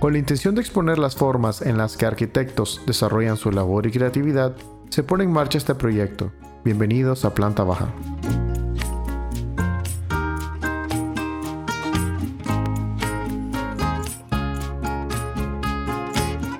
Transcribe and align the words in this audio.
Con 0.00 0.12
la 0.12 0.20
intención 0.20 0.54
de 0.54 0.60
exponer 0.60 0.96
las 0.96 1.16
formas 1.16 1.60
en 1.60 1.76
las 1.76 1.96
que 1.96 2.06
arquitectos 2.06 2.80
desarrollan 2.86 3.36
su 3.36 3.50
labor 3.50 3.84
y 3.84 3.90
creatividad, 3.90 4.54
se 4.90 5.02
pone 5.02 5.24
en 5.24 5.32
marcha 5.32 5.58
este 5.58 5.74
proyecto. 5.74 6.30
Bienvenidos 6.64 7.24
a 7.24 7.34
Planta 7.34 7.64
Baja. 7.64 7.92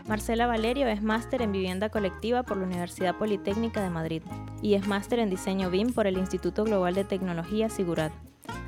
Marcela 0.09 0.48
Valerio 0.48 0.88
es 0.88 1.00
máster 1.00 1.41
en 1.41 1.52
vivienda 1.52 1.91
colectiva 1.91 2.42
por 2.42 2.56
la 2.56 2.64
Universidad 2.64 3.16
Politécnica 3.16 3.80
de 3.80 3.91
Madrid 3.91 4.23
y 4.62 4.74
es 4.74 4.88
máster 4.88 5.20
en 5.20 5.30
diseño 5.30 5.70
BIM 5.70 5.92
por 5.92 6.09
el 6.09 6.18
Instituto 6.18 6.64
Global 6.64 6.95
de 6.96 7.05
Tecnología 7.05 7.68
Sigurat. 7.68 8.10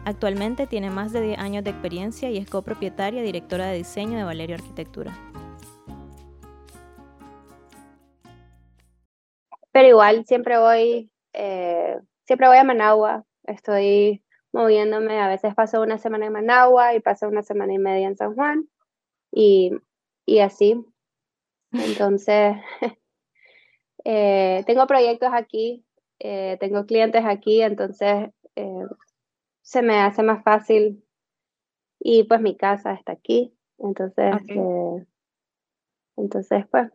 Actualmente 0.04 0.66
tiene 0.66 0.90
más 0.90 1.12
de 1.12 1.20
10 1.20 1.38
años 1.38 1.64
de 1.64 1.70
experiencia 1.70 2.30
y 2.30 2.38
es 2.38 2.48
copropietaria 2.48 3.20
y 3.20 3.24
directora 3.24 3.66
de 3.66 3.76
diseño 3.76 4.16
de 4.18 4.24
Valerio 4.24 4.56
Arquitectura. 4.56 5.12
Pero 9.72 9.88
igual 9.88 10.24
siempre 10.26 10.58
voy, 10.58 11.10
eh, 11.32 11.96
siempre 12.26 12.48
voy 12.48 12.56
a 12.56 12.64
Managua, 12.64 13.24
estoy 13.44 14.22
moviéndome, 14.52 15.20
a 15.20 15.28
veces 15.28 15.54
paso 15.54 15.80
una 15.80 15.98
semana 15.98 16.26
en 16.26 16.32
Managua 16.32 16.94
y 16.94 17.00
paso 17.00 17.28
una 17.28 17.42
semana 17.42 17.72
y 17.74 17.78
media 17.78 18.08
en 18.08 18.16
San 18.16 18.34
Juan. 18.34 18.68
Y, 19.32 19.70
y 20.26 20.40
así, 20.40 20.84
entonces, 21.72 22.56
eh, 24.04 24.64
tengo 24.66 24.86
proyectos 24.86 25.30
aquí, 25.32 25.84
eh, 26.18 26.56
tengo 26.60 26.84
clientes 26.84 27.24
aquí, 27.24 27.62
entonces 27.62 28.30
eh, 28.56 28.84
se 29.70 29.82
me 29.82 30.00
hace 30.00 30.24
más 30.24 30.42
fácil 30.42 31.04
y 32.00 32.24
pues 32.24 32.40
mi 32.40 32.56
casa 32.56 32.92
está 32.92 33.12
aquí, 33.12 33.54
entonces, 33.78 34.34
entonces 36.16 36.64
pues 36.72 36.90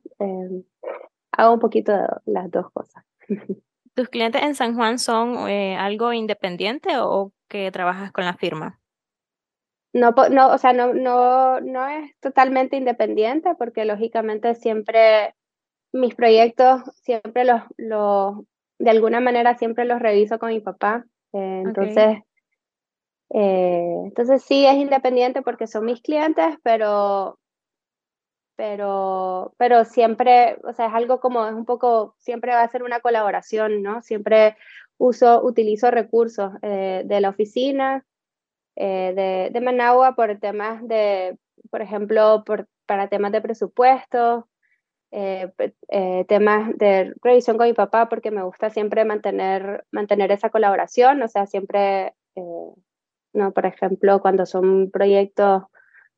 hago 1.31 1.53
un 1.53 1.59
poquito 1.59 1.93
de 1.93 2.05
las 2.25 2.51
dos 2.51 2.69
cosas. 2.73 3.05
¿Tus 3.93 4.09
clientes 4.09 4.41
en 4.43 4.55
San 4.55 4.75
Juan 4.75 4.99
son 4.99 5.37
algo 5.47 6.11
independiente 6.11 6.97
o 6.99 7.31
que 7.47 7.71
trabajas 7.71 8.11
con 8.11 8.25
la 8.25 8.33
firma? 8.33 8.81
no, 9.93 10.13
no, 10.29 10.49
o 10.49 10.57
sea, 10.57 10.73
no, 10.73 10.93
no, 10.93 11.61
no 11.61 11.87
es 11.87 12.11
totalmente 12.19 12.75
independiente 12.75 13.55
porque 13.57 13.85
lógicamente 13.85 14.53
siempre 14.55 15.33
mis 15.93 16.13
proyectos, 16.13 16.81
siempre 16.95 17.45
los, 17.45 17.61
los 17.77 18.35
de 18.79 18.89
alguna 18.89 19.21
manera 19.21 19.55
siempre 19.55 19.85
los 19.85 20.01
reviso 20.01 20.39
con 20.39 20.49
mi 20.49 20.59
papá. 20.59 21.05
Eh, 21.31 21.61
entonces, 21.63 22.17
eh, 23.29 24.01
entonces 24.05 24.43
sí 24.43 24.65
es 24.65 24.75
independiente 24.75 25.41
porque 25.41 25.67
son 25.67 25.85
mis 25.85 26.01
clientes, 26.01 26.57
pero, 26.63 27.39
pero, 28.55 29.53
pero 29.57 29.85
siempre, 29.85 30.57
o 30.63 30.73
sea, 30.73 30.87
es 30.87 30.93
algo 30.93 31.19
como, 31.19 31.45
es 31.47 31.53
un 31.53 31.65
poco, 31.65 32.15
siempre 32.19 32.53
va 32.53 32.63
a 32.63 32.69
ser 32.69 32.83
una 32.83 33.01
colaboración, 33.01 33.81
¿no? 33.83 34.01
Siempre 34.01 34.55
uso, 34.97 35.43
utilizo 35.43 35.91
recursos 35.91 36.53
eh, 36.61 37.03
de 37.05 37.21
la 37.21 37.29
oficina, 37.29 38.05
eh, 38.75 39.13
de, 39.15 39.49
de, 39.51 39.61
Managua 39.61 40.15
por 40.15 40.37
temas 40.39 40.85
de, 40.87 41.37
por 41.71 41.81
ejemplo, 41.81 42.43
por, 42.45 42.67
para 42.85 43.07
temas 43.09 43.31
de 43.31 43.41
presupuesto, 43.41 44.47
eh, 45.11 45.51
eh, 45.89 46.25
temas 46.27 46.77
de 46.77 47.13
revisión 47.21 47.57
con 47.57 47.67
mi 47.67 47.73
papá, 47.73 48.09
porque 48.09 48.31
me 48.31 48.43
gusta 48.43 48.69
siempre 48.69 49.05
mantener, 49.05 49.85
mantener 49.91 50.31
esa 50.31 50.49
colaboración, 50.49 51.21
o 51.21 51.27
sea, 51.27 51.45
siempre, 51.47 52.13
no, 53.35 53.51
por 53.51 53.65
ejemplo, 53.65 54.21
cuando 54.21 54.45
son 54.45 54.89
proyectos 54.91 55.63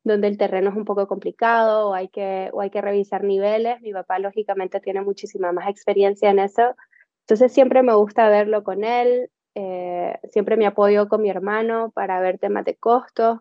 donde 0.04 0.28
el 0.28 0.38
terreno 0.38 0.70
es 0.70 0.76
un 0.76 0.84
poco 0.84 1.06
complicado 1.06 1.90
o 1.90 1.94
hay 1.94 2.08
que, 2.08 2.50
o 2.52 2.60
hay 2.60 2.70
que 2.70 2.80
revisar 2.80 3.24
niveles, 3.24 3.80
mi 3.82 3.92
papá 3.92 4.18
lógicamente 4.18 4.80
tiene 4.80 5.02
muchísima 5.02 5.52
más 5.52 5.68
experiencia 5.68 6.30
en 6.30 6.38
eso, 6.38 6.74
entonces 7.22 7.52
siempre 7.52 7.82
me 7.82 7.94
gusta 7.94 8.28
verlo 8.28 8.64
con 8.64 8.84
él, 8.84 9.30
eh, 9.54 10.18
siempre 10.30 10.56
me 10.56 10.66
apoyo 10.66 11.08
con 11.08 11.20
mi 11.22 11.30
hermano 11.30 11.90
para 11.90 12.20
ver 12.20 12.38
temas 12.38 12.64
de 12.64 12.76
costos, 12.76 13.40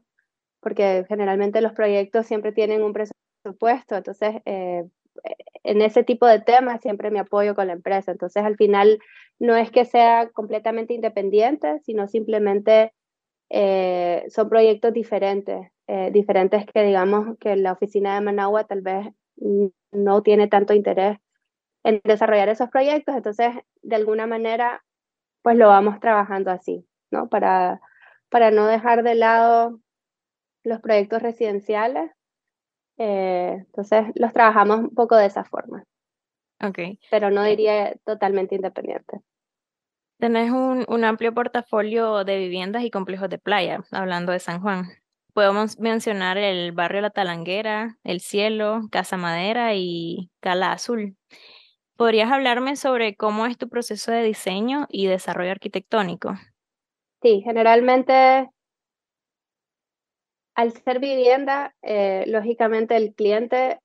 porque 0.60 1.06
generalmente 1.08 1.62
los 1.62 1.74
proyectos 1.74 2.26
siempre 2.26 2.52
tienen 2.52 2.84
un 2.84 2.94
presupuesto, 2.94 3.96
entonces 3.96 4.42
eh, 4.46 4.84
en 5.64 5.82
ese 5.82 6.04
tipo 6.04 6.26
de 6.26 6.40
temas 6.40 6.82
siempre 6.82 7.12
me 7.12 7.20
apoyo 7.20 7.56
con 7.56 7.68
la 7.68 7.74
empresa. 7.74 8.12
Entonces 8.12 8.44
al 8.44 8.56
final 8.56 9.00
no 9.40 9.56
es 9.56 9.72
que 9.72 9.86
sea 9.86 10.30
completamente 10.30 10.94
independiente, 10.94 11.80
sino 11.84 12.08
simplemente 12.08 12.94
eh, 13.50 14.26
son 14.30 14.50
proyectos 14.50 14.94
diferentes, 14.94 15.72
diferentes 16.12 16.66
que 16.66 16.84
digamos 16.84 17.38
que 17.40 17.56
la 17.56 17.72
oficina 17.72 18.16
de 18.16 18.22
Managua 18.22 18.66
tal 18.66 18.82
vez 18.82 19.08
no 19.92 20.22
tiene 20.22 20.50
tanto 20.50 20.74
interés 20.74 21.18
en 21.84 22.02
desarrollar 22.04 22.50
esos 22.50 22.70
proyectos, 22.70 23.16
entonces 23.16 23.54
de 23.82 23.96
alguna 23.96 24.28
manera 24.28 24.84
pues 25.42 25.58
lo 25.58 25.70
vamos 25.70 26.02
trabajando 26.02 26.52
así, 26.52 26.86
¿no? 27.10 27.30
Para, 27.30 27.80
para 28.30 28.52
no 28.52 28.68
dejar 28.68 29.04
de 29.04 29.16
lado 29.16 29.80
los 30.64 30.82
proyectos 30.82 31.22
residenciales. 31.22 32.12
Eh, 32.98 33.54
entonces 33.60 34.08
los 34.16 34.34
trabajamos 34.34 34.80
un 34.80 34.94
poco 34.94 35.16
de 35.16 35.28
esa 35.28 35.46
forma. 35.46 35.86
Ok. 36.62 36.80
Pero 37.10 37.32
no 37.32 37.44
diría 37.44 37.96
totalmente 38.04 38.56
independiente. 38.56 39.22
Tenés 40.20 40.52
un, 40.52 41.04
amplio 41.04 41.34
portafolio 41.34 42.24
de 42.24 42.40
viviendas 42.40 42.84
y 42.84 42.90
complejos 42.90 43.30
de 43.30 43.38
playa, 43.38 43.84
hablando 43.92 44.32
de 44.32 44.40
San 44.40 44.62
Juan. 44.62 44.86
Podemos 45.34 45.78
mencionar 45.78 46.40
el 46.40 46.72
barrio 46.72 47.02
La 47.02 47.12
Talanguera, 47.12 47.98
El 48.04 48.20
Cielo, 48.20 48.82
Casa 48.92 49.18
Madera 49.18 49.76
y 49.76 50.32
Cala 50.40 50.72
Azul. 50.72 51.16
¿Podrías 51.96 52.32
hablarme 52.32 52.76
sobre 52.76 53.16
cómo 53.16 53.46
es 53.46 53.60
tu 53.60 53.70
proceso 53.70 54.12
de 54.12 54.24
diseño 54.24 54.88
y 54.90 55.06
desarrollo 55.06 55.52
arquitectónico? 55.52 56.34
Sí, 57.22 57.42
generalmente 57.44 58.50
al 60.56 60.72
ser 60.72 61.00
vivienda, 61.00 61.76
eh, 61.84 62.24
lógicamente 62.26 62.96
el 62.96 63.14
cliente 63.14 63.80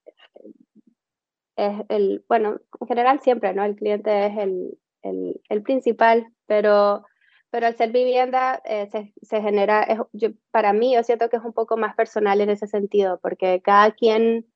es 1.57 1.85
el, 1.91 2.25
bueno, 2.27 2.59
en 2.81 2.89
general 2.89 3.21
siempre, 3.21 3.53
¿no? 3.53 3.63
El 3.63 3.77
cliente 3.77 4.27
es 4.27 4.39
el, 4.39 4.79
el, 5.03 5.42
el 5.53 5.63
principal, 5.63 6.27
pero, 6.47 7.05
pero 7.51 7.67
al 7.67 7.77
ser 7.77 7.93
vivienda 7.93 8.61
eh, 8.65 8.89
se, 8.91 9.13
se, 9.23 9.43
genera, 9.43 9.87
yo, 10.13 10.31
para 10.51 10.73
mí 10.73 10.95
yo 10.95 11.03
siento 11.03 11.29
que 11.29 11.37
es 11.37 11.45
un 11.45 11.53
poco 11.53 11.77
más 11.77 11.95
personal 11.95 12.41
en 12.41 12.51
ese 12.51 12.67
sentido, 12.67 13.21
porque 13.23 13.61
cada 13.63 13.93
quien 13.93 14.47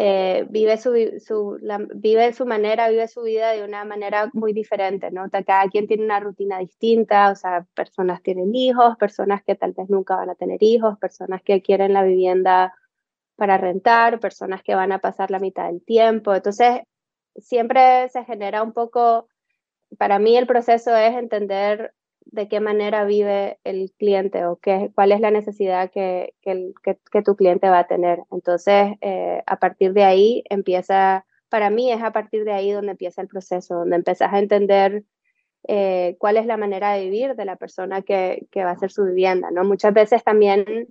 eh, 0.00 0.46
vive, 0.48 0.76
su, 0.76 0.92
vive 1.96 2.32
su 2.32 2.46
manera, 2.46 2.88
vive 2.88 3.08
su 3.08 3.22
vida 3.22 3.50
de 3.50 3.64
una 3.64 3.84
manera 3.84 4.30
muy 4.32 4.52
diferente, 4.52 5.10
¿no? 5.10 5.28
Cada 5.28 5.68
quien 5.68 5.88
tiene 5.88 6.04
una 6.04 6.20
rutina 6.20 6.60
distinta, 6.60 7.32
o 7.32 7.34
sea, 7.34 7.66
personas 7.74 8.22
tienen 8.22 8.54
hijos, 8.54 8.96
personas 8.96 9.42
que 9.42 9.56
tal 9.56 9.72
vez 9.72 9.90
nunca 9.90 10.14
van 10.14 10.30
a 10.30 10.36
tener 10.36 10.62
hijos, 10.62 10.96
personas 11.00 11.42
que 11.42 11.62
quieren 11.62 11.94
la 11.94 12.04
vivienda 12.04 12.74
para 13.34 13.58
rentar, 13.58 14.20
personas 14.20 14.62
que 14.62 14.76
van 14.76 14.92
a 14.92 15.00
pasar 15.00 15.32
la 15.32 15.40
mitad 15.40 15.66
del 15.66 15.84
tiempo. 15.84 16.32
Entonces, 16.32 16.82
siempre 17.34 18.08
se 18.10 18.24
genera 18.24 18.62
un 18.62 18.72
poco, 18.72 19.26
para 19.96 20.18
mí 20.18 20.36
el 20.36 20.46
proceso 20.46 20.94
es 20.96 21.14
entender 21.14 21.94
de 22.30 22.48
qué 22.48 22.60
manera 22.60 23.04
vive 23.04 23.58
el 23.64 23.92
cliente 23.98 24.44
o 24.44 24.56
qué, 24.56 24.90
cuál 24.94 25.12
es 25.12 25.20
la 25.20 25.30
necesidad 25.30 25.90
que, 25.90 26.34
que, 26.42 26.72
que, 27.10 27.22
tu 27.22 27.36
cliente 27.36 27.70
va 27.70 27.80
a 27.80 27.86
tener. 27.86 28.20
Entonces, 28.30 28.92
eh, 29.00 29.42
a 29.46 29.58
partir 29.58 29.94
de 29.94 30.04
ahí 30.04 30.44
empieza, 30.50 31.24
para 31.48 31.70
mí 31.70 31.90
es 31.90 32.02
a 32.02 32.12
partir 32.12 32.44
de 32.44 32.52
ahí 32.52 32.70
donde 32.70 32.92
empieza 32.92 33.22
el 33.22 33.28
proceso, 33.28 33.76
donde 33.76 33.96
empiezas 33.96 34.32
a 34.32 34.38
entender 34.38 35.04
eh, 35.66 36.16
cuál 36.18 36.36
es 36.36 36.46
la 36.46 36.58
manera 36.58 36.92
de 36.92 37.04
vivir 37.04 37.34
de 37.34 37.44
la 37.44 37.56
persona 37.56 38.02
que, 38.02 38.46
que 38.50 38.62
va 38.62 38.70
a 38.70 38.74
hacer 38.74 38.90
su 38.90 39.04
vivienda. 39.04 39.50
¿no? 39.50 39.64
Muchas 39.64 39.94
veces 39.94 40.22
también 40.22 40.88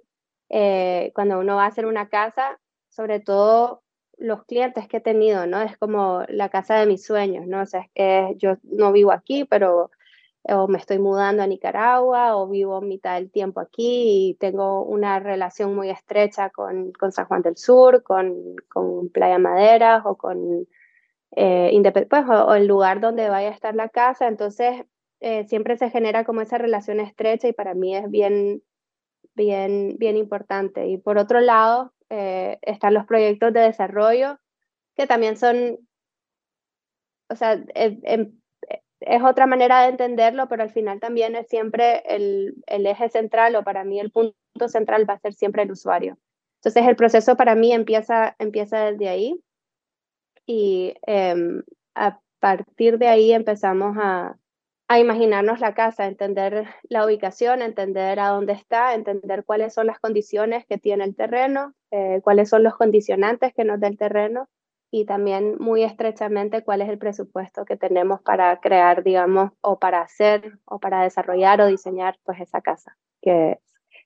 eh, 0.49 1.11
cuando 1.13 1.39
uno 1.39 1.55
va 1.55 1.65
a 1.65 1.67
hacer 1.67 1.85
una 1.85 2.09
casa, 2.09 2.59
sobre 2.89 3.19
todo 3.19 3.83
los 4.17 4.43
clientes 4.45 4.87
que 4.87 4.97
he 4.97 5.01
tenido, 5.01 5.47
¿no? 5.47 5.61
Es 5.61 5.77
como 5.77 6.23
la 6.27 6.49
casa 6.49 6.75
de 6.75 6.87
mis 6.87 7.05
sueños, 7.05 7.47
¿no? 7.47 7.61
O 7.61 7.65
sea, 7.65 7.81
es 7.81 7.91
que 7.93 8.35
yo 8.37 8.57
no 8.63 8.91
vivo 8.91 9.11
aquí, 9.11 9.45
pero 9.45 9.91
o 10.49 10.67
me 10.67 10.77
estoy 10.77 10.99
mudando 10.99 11.43
a 11.43 11.47
Nicaragua 11.47 12.37
o 12.37 12.47
vivo 12.47 12.81
mitad 12.81 13.15
del 13.15 13.31
tiempo 13.31 13.59
aquí 13.59 14.29
y 14.29 14.33
tengo 14.35 14.83
una 14.83 15.19
relación 15.19 15.75
muy 15.75 15.89
estrecha 15.89 16.49
con, 16.49 16.93
con 16.93 17.11
San 17.11 17.25
Juan 17.25 17.41
del 17.41 17.57
Sur, 17.57 18.03
con, 18.03 18.55
con 18.69 19.09
Playa 19.09 19.39
Maderas 19.39 20.03
o 20.05 20.15
con 20.15 20.67
eh, 21.35 21.81
pues, 22.09 22.23
o, 22.29 22.53
el 22.55 22.67
lugar 22.67 23.01
donde 23.01 23.29
vaya 23.29 23.49
a 23.49 23.53
estar 23.53 23.75
la 23.75 23.89
casa. 23.89 24.27
Entonces, 24.27 24.85
eh, 25.19 25.45
siempre 25.47 25.77
se 25.77 25.89
genera 25.89 26.23
como 26.23 26.41
esa 26.41 26.57
relación 26.57 26.99
estrecha 26.99 27.47
y 27.47 27.53
para 27.53 27.73
mí 27.73 27.95
es 27.95 28.09
bien, 28.09 28.63
bien, 29.35 29.97
bien 29.99 30.15
importante. 30.17 30.87
Y 30.87 30.97
por 30.97 31.17
otro 31.17 31.41
lado, 31.41 31.93
eh, 32.09 32.57
están 32.61 32.93
los 32.93 33.05
proyectos 33.05 33.53
de 33.53 33.61
desarrollo 33.61 34.39
que 34.95 35.07
también 35.07 35.37
son, 35.37 35.77
o 37.29 37.35
sea, 37.35 37.61
en, 37.75 38.41
es 38.99 39.23
otra 39.23 39.45
manera 39.45 39.81
de 39.81 39.89
entenderlo, 39.89 40.47
pero 40.47 40.63
al 40.63 40.71
final 40.71 40.99
también 40.99 41.35
es 41.35 41.47
siempre 41.47 42.03
el, 42.07 42.55
el, 42.65 42.85
eje 42.87 43.09
central 43.09 43.55
o 43.55 43.63
para 43.63 43.83
mí 43.83 43.99
el 43.99 44.11
punto 44.11 44.33
central 44.67 45.07
va 45.07 45.15
a 45.15 45.19
ser 45.19 45.33
siempre 45.33 45.63
el 45.63 45.71
usuario. 45.71 46.17
Entonces 46.57 46.87
el 46.87 46.95
proceso 46.95 47.37
para 47.37 47.55
mí 47.55 47.71
empieza, 47.71 48.35
empieza 48.39 48.91
desde 48.91 49.09
ahí 49.09 49.39
y 50.45 50.95
em, 51.05 51.61
a 51.93 52.19
partir 52.39 52.97
de 52.97 53.07
ahí 53.07 53.31
empezamos 53.33 53.95
a, 53.99 54.37
a 54.87 54.99
imaginarnos 54.99 55.59
la 55.59 55.75
casa, 55.75 56.07
entender 56.07 56.67
la 56.89 57.05
ubicación, 57.05 57.61
entender 57.61 58.19
a 58.19 58.29
dónde 58.29 58.53
está, 58.53 58.95
entender 58.95 59.43
cuáles 59.45 59.73
son 59.73 59.87
las 59.87 59.99
condiciones 59.99 60.65
que 60.65 60.77
tiene 60.77 61.03
el 61.03 61.15
terreno, 61.15 61.75
eh, 61.91 62.21
cuáles 62.23 62.49
son 62.49 62.63
los 62.63 62.75
condicionantes 62.75 63.53
que 63.53 63.63
nos 63.63 63.79
da 63.79 63.87
el 63.87 63.97
terreno 63.97 64.47
y 64.91 65.05
también 65.05 65.57
muy 65.59 65.83
estrechamente 65.83 66.63
cuál 66.63 66.81
es 66.81 66.89
el 66.89 66.97
presupuesto 66.97 67.65
que 67.65 67.77
tenemos 67.77 68.21
para 68.21 68.59
crear, 68.59 69.03
digamos, 69.03 69.51
o 69.61 69.79
para 69.79 70.01
hacer 70.01 70.59
o 70.65 70.79
para 70.79 71.03
desarrollar 71.03 71.61
o 71.61 71.67
diseñar 71.67 72.17
pues 72.23 72.39
esa 72.39 72.61
casa 72.61 72.97
que 73.21 73.59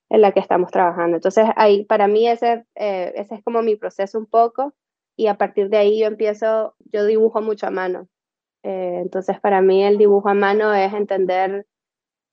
en 0.09 0.21
la 0.21 0.31
que 0.31 0.39
estamos 0.39 0.71
trabajando. 0.71 1.17
Entonces 1.17 1.45
ahí 1.55 1.85
para 1.85 2.07
mí 2.07 2.27
ese, 2.27 2.65
eh, 2.75 3.13
ese 3.15 3.35
es 3.35 3.43
como 3.43 3.61
mi 3.61 3.75
proceso 3.75 4.19
un 4.19 4.25
poco 4.25 4.73
y 5.15 5.27
a 5.27 5.37
partir 5.37 5.69
de 5.69 5.77
ahí 5.77 5.99
yo 5.99 6.07
empiezo, 6.07 6.75
yo 6.91 7.05
dibujo 7.05 7.41
mucho 7.41 7.67
a 7.67 7.71
mano. 7.71 8.07
Eh, 8.63 8.99
entonces, 9.01 9.39
para 9.39 9.61
mí 9.61 9.83
el 9.83 9.97
dibujo 9.97 10.29
a 10.29 10.33
mano 10.33 10.73
es 10.73 10.93
entender 10.93 11.65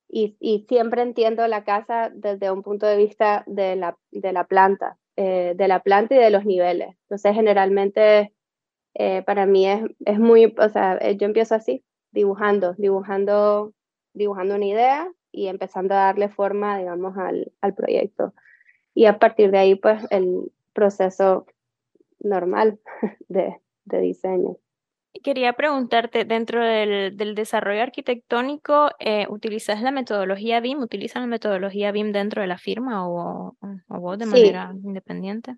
y, 0.07 0.35
y, 0.39 0.65
siempre 0.67 1.01
entiendo 1.03 1.47
la 1.47 1.63
casa 1.63 2.11
desde 2.13 2.51
un 2.51 2.63
punto 2.63 2.85
de 2.87 2.97
vista 2.97 3.43
de 3.47 3.75
la, 3.75 3.97
de 4.11 4.33
la 4.33 4.45
planta, 4.45 4.97
eh, 5.21 5.53
de 5.53 5.67
la 5.67 5.81
planta 5.81 6.15
y 6.15 6.17
de 6.17 6.29
los 6.29 6.45
niveles. 6.45 6.95
Entonces, 7.01 7.35
generalmente 7.35 8.33
eh, 8.93 9.21
para 9.23 9.45
mí 9.45 9.67
es, 9.67 9.81
es 10.05 10.17
muy, 10.17 10.55
o 10.57 10.69
sea, 10.69 10.97
yo 11.11 11.25
empiezo 11.25 11.55
así, 11.55 11.83
dibujando, 12.11 12.73
dibujando, 12.77 13.73
dibujando 14.13 14.55
una 14.55 14.65
idea 14.65 15.11
y 15.33 15.47
empezando 15.47 15.93
a 15.93 16.05
darle 16.05 16.29
forma, 16.29 16.77
digamos, 16.77 17.17
al, 17.17 17.51
al 17.59 17.73
proyecto. 17.73 18.33
Y 18.93 19.07
a 19.07 19.19
partir 19.19 19.51
de 19.51 19.57
ahí, 19.57 19.75
pues, 19.75 20.07
el 20.09 20.53
proceso 20.71 21.45
normal 22.21 22.79
de, 23.27 23.59
de 23.83 23.99
diseño. 23.99 24.55
Quería 25.23 25.53
preguntarte, 25.53 26.23
dentro 26.23 26.63
del, 26.63 27.17
del 27.17 27.35
desarrollo 27.35 27.81
arquitectónico, 27.81 28.91
eh, 28.99 29.25
¿utilizas 29.29 29.81
la 29.81 29.91
metodología 29.91 30.59
BIM? 30.59 30.79
¿Utilizan 30.79 31.23
la 31.23 31.27
metodología 31.27 31.91
BIM 31.91 32.11
dentro 32.11 32.41
de 32.41 32.47
la 32.47 32.57
firma 32.57 33.09
o, 33.09 33.55
o 33.59 33.99
vos 33.99 34.17
de 34.19 34.27
manera 34.27 34.71
independiente? 34.83 35.55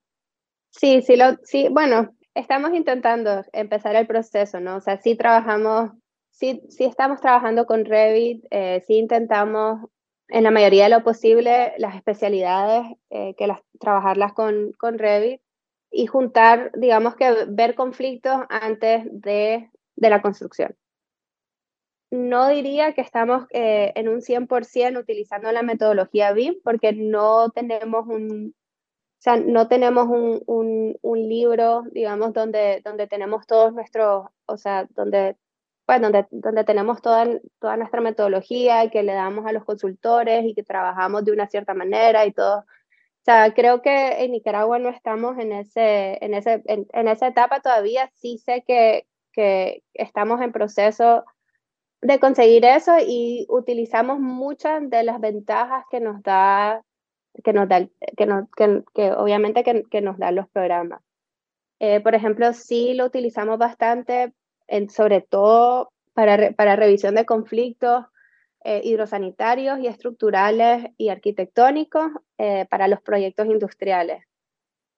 Sí, 0.70 1.02
sí, 1.02 1.18
lo, 1.18 1.36
sí, 1.44 1.68
bueno, 1.70 2.16
estamos 2.34 2.74
intentando 2.74 3.44
empezar 3.52 3.96
el 3.96 4.08
proceso, 4.08 4.60
¿no? 4.60 4.78
O 4.78 4.82
sea, 4.82 4.98
sí 4.98 5.16
trabajamos, 5.16 5.92
sí, 6.32 6.62
sí 6.70 6.86
estamos 6.86 7.20
trabajando 7.20 7.66
con 7.66 7.86
Revit, 7.86 8.46
eh, 8.52 8.82
sí 8.88 8.96
intentamos 8.96 9.90
en 10.30 10.44
la 10.44 10.52
mayoría 10.52 10.86
de 10.86 10.92
lo 10.92 11.04
posible 11.04 11.74
las 11.78 11.96
especialidades, 11.96 12.86
eh, 13.10 13.36
que 13.38 13.48
las, 13.48 13.60
trabajarlas 13.80 14.34
con, 14.34 14.72
con 14.78 14.98
Revit, 14.98 15.42
y 15.92 16.08
juntar, 16.08 16.72
digamos 16.76 17.16
que 17.16 17.46
ver 17.50 17.76
conflictos 17.76 18.42
antes 18.50 19.04
de, 19.12 19.70
de 19.96 20.10
la 20.10 20.22
construcción. 20.22 20.76
No 22.10 22.50
diría 22.50 22.94
que 22.94 23.02
estamos 23.02 23.46
eh, 23.52 23.92
en 23.96 24.10
un 24.10 24.22
100% 24.22 25.00
utilizando 25.00 25.52
la 25.52 25.62
metodología 25.62 26.34
BIM 26.34 26.56
porque 26.64 26.94
no 26.94 27.50
tenemos 27.52 28.08
un, 28.08 28.54
o 29.22 29.24
sea, 29.24 29.38
no 29.38 29.68
tenemos 29.68 30.08
un, 30.08 30.42
un, 30.48 30.98
un, 31.02 31.30
libro, 31.30 31.84
digamos, 31.92 32.34
donde, 32.34 32.82
donde 32.84 33.08
tenemos 33.08 33.46
todos 33.46 33.72
nuestros, 33.72 34.26
o 34.48 34.58
sea, 34.58 34.88
donde, 34.96 35.38
pues, 35.86 36.02
donde, 36.02 36.26
donde 36.32 36.64
tenemos 36.64 37.02
toda, 37.02 37.28
toda 37.60 37.78
nuestra 37.78 38.02
metodología 38.02 38.84
y 38.84 38.90
que 38.90 39.04
le 39.04 39.14
damos 39.14 39.46
a 39.46 39.52
los 39.52 39.64
consultores 39.64 40.44
y 40.46 40.56
que 40.56 40.64
trabajamos 40.64 41.24
de 41.24 41.34
una 41.34 41.48
cierta 41.48 41.76
manera 41.76 42.26
y 42.26 42.34
todo. 42.34 42.66
O 43.22 43.24
sea, 43.24 43.54
creo 43.54 43.84
que 43.84 44.24
en 44.24 44.32
Nicaragua 44.32 44.80
no 44.80 44.90
estamos 44.90 45.38
en, 45.38 45.52
ese, 45.52 46.18
en, 46.26 46.34
ese, 46.34 46.64
en, 46.66 47.08
esa 47.08 47.28
etapa 47.28 47.60
todavía. 47.60 48.12
Sí 48.16 48.40
sé 48.40 48.64
que, 48.66 49.06
que 49.32 49.84
estamos 49.94 50.42
en 50.42 50.52
proceso 50.52 51.24
de 52.02 52.20
conseguir 52.20 52.66
eso 52.66 52.94
y 53.00 53.46
utilizamos 53.48 54.20
muchas 54.20 54.90
de 54.90 55.04
las 55.04 55.20
ventajas 55.22 55.86
que 55.92 56.00
nos 56.00 56.24
da, 56.24 56.84
que 57.44 57.54
nos 57.54 57.70
da, 57.70 57.88
que, 58.18 58.26
nos, 58.26 58.50
que, 58.58 58.84
que 58.96 59.12
obviamente 59.12 59.64
que, 59.64 59.84
que, 59.84 60.02
nos 60.02 60.18
dan 60.18 60.36
los 60.36 60.50
programas. 60.50 61.04
Eh, 61.80 62.00
por 62.00 62.16
ejemplo, 62.16 62.54
sí 62.54 62.96
lo 62.96 63.06
utilizamos 63.06 63.60
bastante, 63.60 64.34
en, 64.68 64.90
sobre 64.90 65.22
todo 65.22 65.92
para, 66.14 66.54
para 66.54 66.76
revisión 66.76 67.14
de 67.14 67.26
conflictos, 67.26 68.06
eh, 68.64 68.82
hidrosanitarios 68.84 69.80
y 69.80 69.88
estructurales 69.88 70.86
y 70.96 71.10
arquitectónicos 71.10 72.12
eh, 72.38 72.68
para 72.70 72.88
los 72.88 73.02
proyectos 73.02 73.48
industriales. 73.48 74.24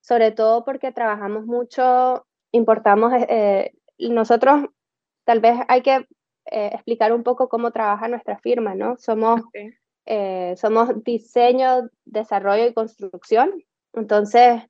Sobre 0.02 0.32
todo 0.32 0.66
porque 0.66 0.92
trabajamos 0.92 1.46
mucho, 1.46 2.26
importamos, 2.52 3.14
eh, 3.30 3.72
nosotros 3.98 4.66
tal 5.24 5.40
vez 5.40 5.60
hay 5.70 5.82
que 5.82 6.06
explicar 6.46 7.14
un 7.14 7.24
poco 7.24 7.48
cómo 7.48 7.72
trabaja 7.72 8.10
nuestra 8.10 8.38
firma, 8.38 8.76
¿no? 8.76 8.98
Somos, 8.98 9.42
somos 10.58 11.04
diseño, 11.06 11.90
desarrollo 12.04 12.68
y 12.68 12.74
construcción. 12.74 13.64
Entonces, 13.94 14.62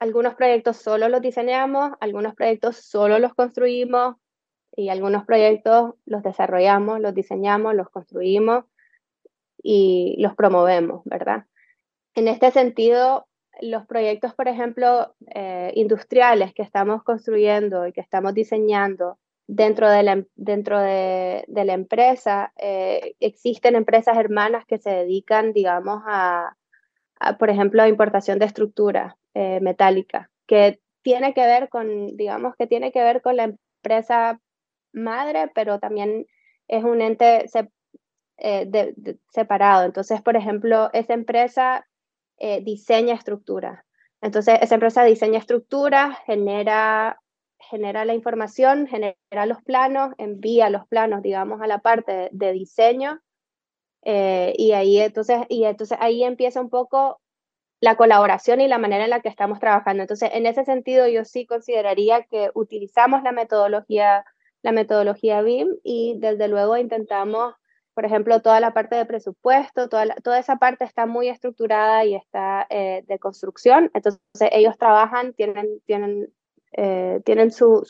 algunos 0.00 0.34
proyectos 0.34 0.76
solo 0.76 1.08
los 1.08 1.22
diseñamos, 1.22 1.92
algunos 1.98 2.34
proyectos 2.34 2.76
solo 2.76 3.18
los 3.18 3.32
construimos, 3.32 4.16
y 4.76 4.88
algunos 4.88 5.24
proyectos 5.24 5.94
los 6.04 6.22
desarrollamos, 6.22 7.00
los 7.00 7.14
diseñamos, 7.14 7.74
los 7.74 7.88
construimos 7.90 8.64
y 9.62 10.16
los 10.18 10.34
promovemos, 10.34 11.02
¿verdad? 11.04 11.44
En 12.14 12.28
este 12.28 12.50
sentido, 12.50 13.26
los 13.60 13.86
proyectos, 13.86 14.34
por 14.34 14.48
ejemplo, 14.48 15.14
eh, 15.34 15.72
industriales 15.74 16.52
que 16.54 16.62
estamos 16.62 17.02
construyendo 17.02 17.86
y 17.86 17.92
que 17.92 18.00
estamos 18.00 18.34
diseñando 18.34 19.18
dentro 19.46 19.90
de 19.90 20.02
la, 20.02 20.24
dentro 20.36 20.80
de, 20.80 21.44
de 21.46 21.64
la 21.64 21.74
empresa, 21.74 22.52
eh, 22.56 23.14
existen 23.20 23.76
empresas 23.76 24.16
hermanas 24.16 24.64
que 24.66 24.78
se 24.78 24.90
dedican, 24.90 25.52
digamos, 25.52 26.02
a, 26.06 26.56
por 27.38 27.50
ejemplo, 27.50 27.82
a 27.82 27.88
importación 27.88 28.38
de 28.38 28.46
estructura 28.46 29.16
eh, 29.34 29.60
metálica, 29.60 30.30
que 30.46 30.80
tiene 31.02 31.34
que 31.34 31.42
ver 31.42 31.68
con, 31.68 32.16
digamos, 32.16 32.56
que 32.56 32.66
tiene 32.66 32.92
que 32.92 33.02
ver 33.02 33.22
con 33.22 33.36
la 33.36 33.44
empresa 33.44 34.40
madre, 34.94 35.50
pero 35.54 35.78
también 35.78 36.26
es 36.68 36.84
un 36.84 37.02
ente 37.02 37.46
eh, 38.38 38.94
separado. 39.30 39.84
Entonces, 39.84 40.22
por 40.22 40.36
ejemplo, 40.36 40.90
esa 40.92 41.14
empresa 41.14 41.86
eh, 42.38 42.62
diseña 42.62 43.14
estructuras. 43.14 43.84
Entonces, 44.20 44.58
esa 44.62 44.74
empresa 44.74 45.04
diseña 45.04 45.38
estructuras, 45.38 46.18
genera, 46.26 47.20
genera 47.58 48.04
la 48.04 48.14
información, 48.14 48.86
genera 48.86 49.46
los 49.46 49.62
planos, 49.62 50.14
envía 50.18 50.70
los 50.70 50.86
planos, 50.88 51.22
digamos, 51.22 51.60
a 51.60 51.66
la 51.66 51.80
parte 51.80 52.30
de, 52.32 52.52
diseño. 52.52 53.20
Eh, 54.02 54.54
y, 54.56 54.72
ahí, 54.72 54.98
entonces, 54.98 55.42
y 55.48 55.64
entonces 55.64 55.98
ahí 56.00 56.24
empieza 56.24 56.60
un 56.60 56.70
poco 56.70 57.20
la 57.80 57.96
colaboración 57.96 58.60
y 58.60 58.68
la 58.68 58.78
manera 58.78 59.04
en 59.04 59.10
la 59.10 59.20
que 59.20 59.28
estamos 59.28 59.60
trabajando. 59.60 60.02
Entonces, 60.02 60.30
en 60.32 60.46
ese 60.46 60.64
sentido, 60.64 61.06
yo 61.06 61.24
sí 61.24 61.46
consideraría 61.46 62.22
que 62.24 62.50
utilizamos 62.54 63.22
la 63.22 63.32
metodología 63.32 64.24
la 64.64 64.72
metodología 64.72 65.42
BIM 65.42 65.76
y 65.82 66.18
desde 66.18 66.48
luego 66.48 66.78
intentamos, 66.78 67.54
por 67.92 68.06
ejemplo, 68.06 68.40
toda 68.40 68.60
la 68.60 68.72
parte 68.72 68.96
de 68.96 69.04
presupuesto, 69.04 69.90
toda, 69.90 70.06
toda 70.24 70.38
esa 70.38 70.56
parte 70.56 70.84
está 70.84 71.04
muy 71.04 71.28
estructurada 71.28 72.06
y 72.06 72.14
está 72.14 72.66
eh, 72.70 73.04
de 73.06 73.18
construcción, 73.18 73.90
entonces 73.92 74.20
ellos 74.52 74.78
trabajan, 74.78 75.34
tienen, 75.34 75.80
tienen, 75.84 76.32
eh, 76.72 77.20
tienen 77.26 77.52
sus 77.52 77.86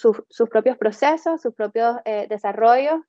propios 0.50 0.76
procesos, 0.76 1.40
sus 1.40 1.54
propios 1.54 1.96
eh, 2.04 2.26
desarrollos. 2.28 3.00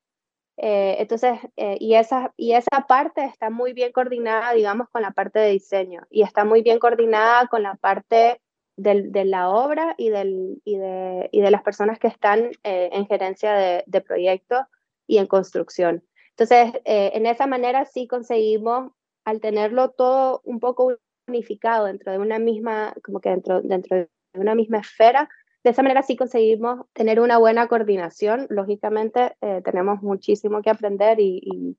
entonces, 0.58 1.40
y, 1.58 1.96
esa, 1.96 2.34
y 2.38 2.54
esa 2.54 2.86
parte 2.88 3.26
está 3.26 3.50
muy 3.50 3.74
bien 3.74 3.92
coordinada, 3.92 4.54
digamos, 4.54 4.88
con 4.90 5.02
la 5.02 5.12
parte 5.12 5.40
de 5.40 5.50
diseño 5.50 6.04
y 6.12 6.22
está 6.22 6.46
muy 6.46 6.62
bien 6.62 6.78
coordinada 6.78 7.48
con 7.48 7.64
la 7.64 7.76
parte 7.76 8.40
de 8.78 9.26
la 9.26 9.50
obra 9.50 9.96
y, 9.98 10.10
del, 10.10 10.62
y, 10.66 10.78
de, 10.78 11.30
y 11.32 11.42
de 11.42 11.52
las 11.52 11.64
personas 11.64 11.98
que 11.98 12.08
están 12.08 12.52
eh, 12.64 12.90
en 12.92 13.08
gerencia 13.08 13.54
de, 13.54 13.84
de, 13.88 14.02
proyectos 14.02 14.66
y 15.08 15.18
en 15.18 15.28
construcción. 15.28 16.04
Entonces, 16.32 16.82
eh, 16.84 17.12
en 17.14 17.26
esa 17.26 17.48
manera 17.48 17.86
sí 17.86 18.08
conseguimos, 18.08 18.92
al 19.24 19.40
tenerlo 19.40 19.92
todo 19.92 20.42
un 20.44 20.60
poco 20.60 20.98
unificado 21.28 21.86
dentro 21.86 22.12
de 22.12 22.20
una 22.20 22.38
misma, 22.38 22.94
como 23.04 23.22
que 23.22 23.30
dentro, 23.30 23.62
dentro 23.62 23.98
de 23.98 24.10
una 24.34 24.54
misma 24.54 24.80
esfera, 24.80 25.30
de 25.64 25.72
esa 25.72 25.82
manera 25.82 26.04
sí 26.04 26.16
conseguimos 26.16 26.86
tener 26.94 27.20
una 27.20 27.38
buena 27.38 27.68
coordinación. 27.68 28.46
Lógicamente, 28.50 29.36
eh, 29.42 29.62
tenemos 29.64 30.04
muchísimo 30.04 30.62
que 30.62 30.70
aprender 30.70 31.20
y, 31.20 31.40
y, 31.42 31.78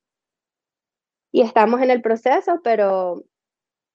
y, 1.30 1.42
estamos 1.42 1.80
en 1.82 1.90
el 1.90 2.02
proceso, 2.02 2.60
pero, 2.64 3.22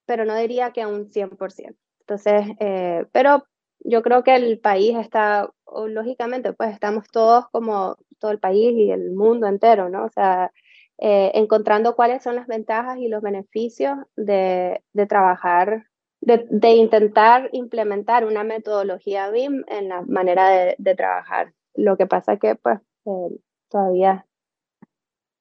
pero 0.06 0.24
no 0.24 0.36
diría 0.36 0.72
que 0.72 0.82
a 0.82 0.88
un 0.88 1.10
100%. 1.10 1.76
Entonces, 2.12 2.58
eh, 2.60 3.06
pero 3.14 3.46
yo 3.80 4.02
creo 4.04 4.22
que 4.22 4.36
el 4.36 4.60
país 4.60 4.98
está, 4.98 5.50
lógicamente, 5.88 6.52
pues 6.52 6.74
estamos 6.74 7.08
todos 7.10 7.46
como 7.52 7.96
todo 8.20 8.32
el 8.32 8.40
país 8.40 8.74
y 8.76 8.92
el 8.92 9.12
mundo 9.12 9.48
entero, 9.48 9.88
¿no? 9.88 10.04
O 10.04 10.10
sea, 10.10 10.52
eh, 10.98 11.32
encontrando 11.36 11.96
cuáles 11.96 12.22
son 12.22 12.36
las 12.36 12.48
ventajas 12.48 12.98
y 12.98 13.08
los 13.08 13.22
beneficios 13.22 13.98
de, 14.18 14.84
de 14.92 15.06
trabajar 15.06 15.86
de, 16.20 16.74
intentar 16.74 17.50
implementar 17.54 18.26
una 18.26 18.44
metodología 18.44 19.32
BIM 19.32 19.64
en 19.70 19.88
la 19.88 20.02
manera 20.02 20.76
de, 20.78 20.96
trabajar. 20.96 21.54
Lo 21.74 21.96
que 21.96 22.08
pasa 22.08 22.38
que 22.38 22.56
pues 22.56 22.80
eh, 23.06 23.40
todavía 23.70 24.28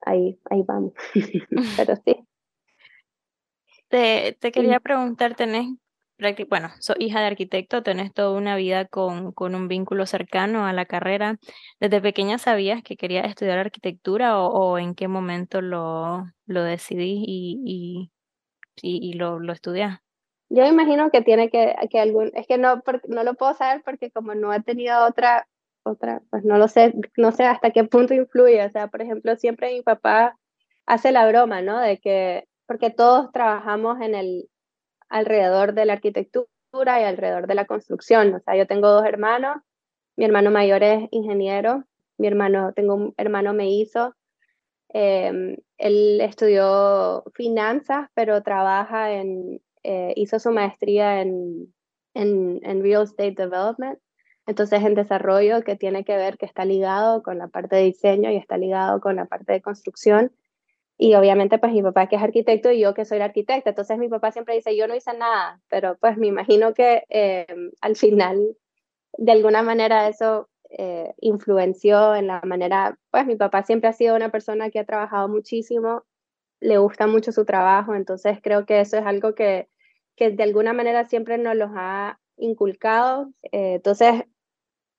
ahí, 0.03 0.39
ahí 0.49 0.63
vamos, 0.63 0.95
pero 1.77 1.97
sí. 1.97 2.25
Te, 3.89 4.39
te 4.41 4.53
quería 4.53 4.79
preguntar, 4.79 5.35
¿tenés 5.35 5.67
bueno, 6.49 6.71
soy 6.81 6.97
hija 6.99 7.21
de 7.21 7.27
arquitecto, 7.27 7.83
tenés 7.83 8.13
toda 8.13 8.37
una 8.37 8.57
vida 8.57 8.87
con, 8.87 9.33
con, 9.33 9.55
un 9.55 9.69
vínculo 9.69 10.07
cercano 10.07 10.67
a 10.67 10.73
la 10.73 10.85
carrera. 10.85 11.39
¿Desde 11.81 12.01
pequeña 12.01 12.39
sabías 12.39 12.83
que 12.83 12.97
querías 12.97 13.27
estudiar 13.27 13.59
arquitectura 13.59 14.39
o, 14.39 14.79
en 14.79 14.95
qué 14.95 15.09
momento 15.09 15.61
lo, 15.61 16.25
lo 16.47 16.63
decidí 16.63 17.25
y, 17.27 18.11
y, 18.83 19.11
y, 19.11 19.13
lo, 19.15 19.39
lo 19.41 19.55
Yo 20.51 20.67
imagino 20.67 21.11
que 21.11 21.23
tiene 21.23 21.51
que, 21.51 21.75
que 21.91 22.01
algún, 22.01 22.31
es 22.35 22.47
que 22.47 22.59
no, 22.59 22.83
no 23.09 23.25
lo 23.25 23.35
puedo 23.35 23.55
saber 23.55 23.83
porque 23.85 24.11
como 24.11 24.35
no 24.35 24.53
he 24.53 24.63
tenido 24.63 25.07
otra, 25.07 25.49
otra, 25.85 26.21
pues 26.31 26.45
no 26.45 26.59
lo 26.59 26.69
sé, 26.69 26.93
no 27.17 27.33
sé 27.33 27.45
hasta 27.45 27.71
qué 27.71 27.85
punto 27.85 28.15
influye. 28.15 28.65
O 28.65 28.71
sea, 28.71 28.89
por 28.89 29.01
ejemplo, 29.01 29.37
siempre 29.37 29.73
mi 29.73 29.83
papá 29.83 30.37
hace 30.87 31.13
la 31.13 31.27
broma, 31.27 31.63
¿no? 31.63 31.81
De 31.81 31.99
que, 31.99 32.45
porque 32.67 32.91
todos 32.91 33.33
trabajamos 33.33 34.01
en 34.01 34.15
el, 34.15 34.50
alrededor 35.11 35.75
de 35.75 35.85
la 35.85 35.95
arquitectura 35.95 37.01
y 37.01 37.05
alrededor 37.05 37.47
de 37.47 37.55
la 37.55 37.67
construcción. 37.67 38.35
O 38.35 38.41
sea, 38.41 38.57
yo 38.57 38.67
tengo 38.67 38.89
dos 38.89 39.05
hermanos, 39.05 39.57
mi 40.17 40.25
hermano 40.25 40.51
mayor 40.51 40.83
es 40.83 41.09
ingeniero, 41.11 41.85
mi 42.17 42.29
hermano, 42.29 42.73
tengo 42.75 42.95
un 42.95 43.15
hermano 43.17 43.53
me 43.53 43.71
hizo, 43.71 44.15
em, 44.89 45.57
él 45.79 46.21
estudió 46.21 47.25
finanzas, 47.35 48.09
pero 48.15 48.43
trabaja 48.43 49.13
en, 49.13 49.61
eh, 49.83 50.13
hizo 50.17 50.39
su 50.39 50.51
maestría 50.51 51.23
en, 51.23 51.73
en, 52.15 52.61
en 52.63 52.83
Real 52.83 53.05
Estate 53.05 53.35
Development, 53.37 53.99
entonces 54.47 54.83
en 54.83 54.95
desarrollo 54.95 55.63
que 55.63 55.77
tiene 55.77 56.05
que 56.05 56.17
ver, 56.17 56.37
que 56.37 56.47
está 56.47 56.65
ligado 56.65 57.23
con 57.23 57.39
la 57.39 57.49
parte 57.49 57.77
de 57.77 57.83
diseño 57.83 58.31
y 58.31 58.37
está 58.37 58.59
ligado 58.59 59.01
con 59.01 59.17
la 59.17 59.27
parte 59.27 59.53
de 59.53 59.63
construcción. 59.63 60.33
Y 61.03 61.15
obviamente 61.15 61.57
pues 61.59 61.73
mi 61.73 61.83
papá 61.83 62.09
que 62.09 62.17
es 62.17 62.23
arquitecto 62.23 62.71
y 62.71 62.81
yo 62.81 62.93
que 62.93 63.07
soy 63.07 63.19
la 63.21 63.25
arquitecta. 63.25 63.71
Entonces 63.71 63.97
mi 63.97 64.11
papá 64.11 64.33
siempre 64.33 64.55
dice, 64.55 64.77
yo 64.77 64.87
no 64.87 64.95
hice 64.95 65.15
nada, 65.15 65.59
pero 65.71 65.97
pues 65.97 66.19
me 66.19 66.27
imagino 66.27 66.75
que 66.75 67.05
eh, 67.09 67.47
al 67.81 67.97
final 67.97 68.55
de 69.17 69.33
alguna 69.33 69.63
manera 69.63 70.09
eso 70.09 70.51
eh, 70.69 71.15
influenció 71.23 72.15
en 72.15 72.27
la 72.27 72.43
manera, 72.43 72.99
pues 73.11 73.25
mi 73.25 73.35
papá 73.35 73.63
siempre 73.63 73.89
ha 73.89 73.95
sido 73.95 74.15
una 74.15 74.29
persona 74.31 74.69
que 74.69 74.79
ha 74.79 74.85
trabajado 74.85 75.27
muchísimo, 75.27 76.05
le 76.61 76.77
gusta 76.77 77.07
mucho 77.07 77.33
su 77.33 77.47
trabajo, 77.47 77.95
entonces 77.95 78.39
creo 78.43 78.67
que 78.67 78.81
eso 78.81 78.99
es 78.99 79.07
algo 79.07 79.35
que, 79.35 79.71
que 80.17 80.31
de 80.31 80.43
alguna 80.43 80.75
manera 80.75 81.07
siempre 81.07 81.39
nos 81.39 81.57
los 81.57 81.71
ha 81.75 82.21
inculcado. 82.37 83.33
Eh, 83.53 83.77
entonces 83.77 84.25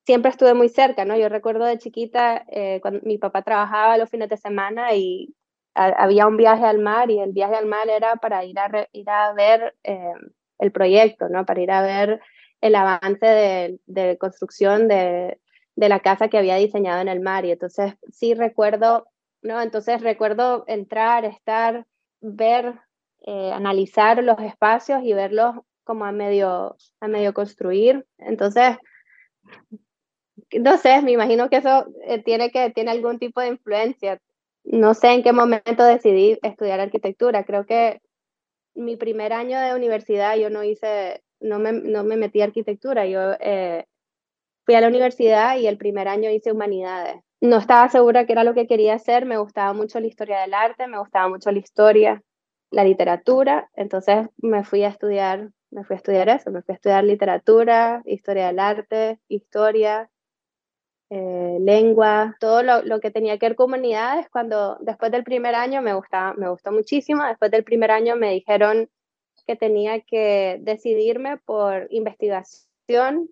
siempre 0.04 0.32
estuve 0.32 0.54
muy 0.54 0.68
cerca, 0.68 1.04
¿no? 1.04 1.16
Yo 1.16 1.28
recuerdo 1.28 1.64
de 1.64 1.78
chiquita 1.78 2.44
cuando 2.80 2.98
mi 3.04 3.18
papá 3.18 3.42
trabajaba 3.42 3.98
los 3.98 4.10
fines 4.10 4.28
de 4.28 4.36
semana 4.36 4.96
y 4.96 5.32
había 5.74 6.26
un 6.26 6.36
viaje 6.36 6.64
al 6.64 6.78
mar 6.78 7.10
y 7.10 7.18
el 7.18 7.32
viaje 7.32 7.54
al 7.56 7.66
mar 7.66 7.88
era 7.88 8.16
para 8.16 8.44
ir 8.44 8.58
a, 8.58 8.88
ir 8.92 9.08
a 9.08 9.32
ver 9.32 9.74
eh, 9.84 10.12
el 10.58 10.72
proyecto, 10.72 11.28
¿no? 11.28 11.46
Para 11.46 11.60
ir 11.60 11.70
a 11.70 11.82
ver 11.82 12.20
el 12.60 12.74
avance 12.74 13.26
de, 13.26 13.80
de 13.86 14.18
construcción 14.18 14.88
de, 14.88 15.38
la 15.74 16.00
casa 16.00 16.28
que 16.28 16.38
había 16.38 16.56
diseñado 16.56 17.00
en 17.00 17.08
el 17.08 17.20
mar. 17.20 17.44
Y 17.44 17.50
entonces 17.50 17.94
sí 18.12 18.34
recuerdo, 18.34 19.06
¿no? 19.42 19.60
Entonces 19.60 20.00
recuerdo 20.00 20.64
entrar, 20.68 21.24
estar, 21.24 21.86
ver, 22.20 22.74
eh, 23.26 23.50
analizar 23.52 24.22
los 24.22 24.38
espacios 24.40 25.02
y 25.02 25.12
verlos 25.12 25.56
como 25.84 26.04
a 26.04 26.12
medio, 26.12 26.76
a 27.00 27.08
medio 27.08 27.34
construir. 27.34 28.06
Entonces, 28.18 28.76
no 30.60 30.76
sé, 30.76 31.02
me 31.02 31.12
imagino 31.12 31.48
que 31.48 31.56
eso 31.56 31.86
eh, 32.06 32.22
tiene, 32.22 32.50
que, 32.50 32.70
tiene 32.70 32.90
algún 32.90 33.18
tipo 33.18 33.40
de 33.40 33.48
influencia 33.48 34.20
no 34.64 34.94
sé 34.94 35.12
en 35.12 35.22
qué 35.22 35.32
momento 35.32 35.84
decidí 35.84 36.38
estudiar 36.42 36.80
arquitectura. 36.80 37.44
Creo 37.44 37.66
que 37.66 38.00
mi 38.74 38.96
primer 38.96 39.32
año 39.32 39.60
de 39.60 39.74
universidad 39.74 40.36
yo 40.36 40.50
no 40.50 40.64
hice, 40.64 41.22
no 41.40 41.58
me, 41.58 41.72
no 41.72 42.04
me 42.04 42.16
metí 42.16 42.40
a 42.40 42.44
arquitectura. 42.44 43.06
Yo 43.06 43.32
eh, 43.40 43.84
fui 44.64 44.74
a 44.74 44.80
la 44.80 44.88
universidad 44.88 45.56
y 45.58 45.66
el 45.66 45.78
primer 45.78 46.08
año 46.08 46.30
hice 46.30 46.52
humanidades. 46.52 47.16
No 47.40 47.56
estaba 47.56 47.88
segura 47.88 48.24
que 48.24 48.32
era 48.32 48.44
lo 48.44 48.54
que 48.54 48.68
quería 48.68 48.94
hacer, 48.94 49.26
me 49.26 49.36
gustaba 49.36 49.72
mucho 49.72 49.98
la 49.98 50.06
historia 50.06 50.40
del 50.40 50.54
arte, 50.54 50.86
me 50.86 50.98
gustaba 50.98 51.28
mucho 51.28 51.50
la 51.50 51.58
historia, 51.58 52.22
la 52.70 52.84
literatura, 52.84 53.68
entonces 53.74 54.28
me 54.36 54.62
fui 54.62 54.84
a 54.84 54.88
estudiar, 54.88 55.50
me 55.70 55.82
fui 55.82 55.94
a 55.94 55.96
estudiar 55.96 56.28
eso, 56.28 56.52
me 56.52 56.62
fui 56.62 56.74
a 56.74 56.76
estudiar 56.76 57.02
literatura, 57.02 58.00
historia 58.04 58.46
del 58.46 58.60
arte, 58.60 59.18
historia, 59.26 60.08
eh, 61.14 61.58
lengua, 61.60 62.38
todo 62.40 62.62
lo, 62.62 63.00
que 63.00 63.10
tenía 63.10 63.36
que 63.36 63.44
ver 63.46 63.54
con 63.54 63.66
humanidades. 63.66 64.30
Cuando 64.30 64.78
después 64.80 65.12
del 65.12 65.24
primer 65.24 65.54
año 65.54 65.82
me, 65.82 65.92
gustaba, 65.92 66.32
me 66.32 66.48
gustó 66.48 66.72
muchísimo, 66.72 67.22
después 67.26 67.50
del 67.50 67.64
primer 67.64 67.90
año 67.90 68.16
me 68.16 68.30
dijeron 68.30 68.88
que 69.46 69.54
tenía 69.54 70.00
que 70.00 70.58
decidirme 70.62 71.36
por 71.36 71.86
investigación 71.90 73.28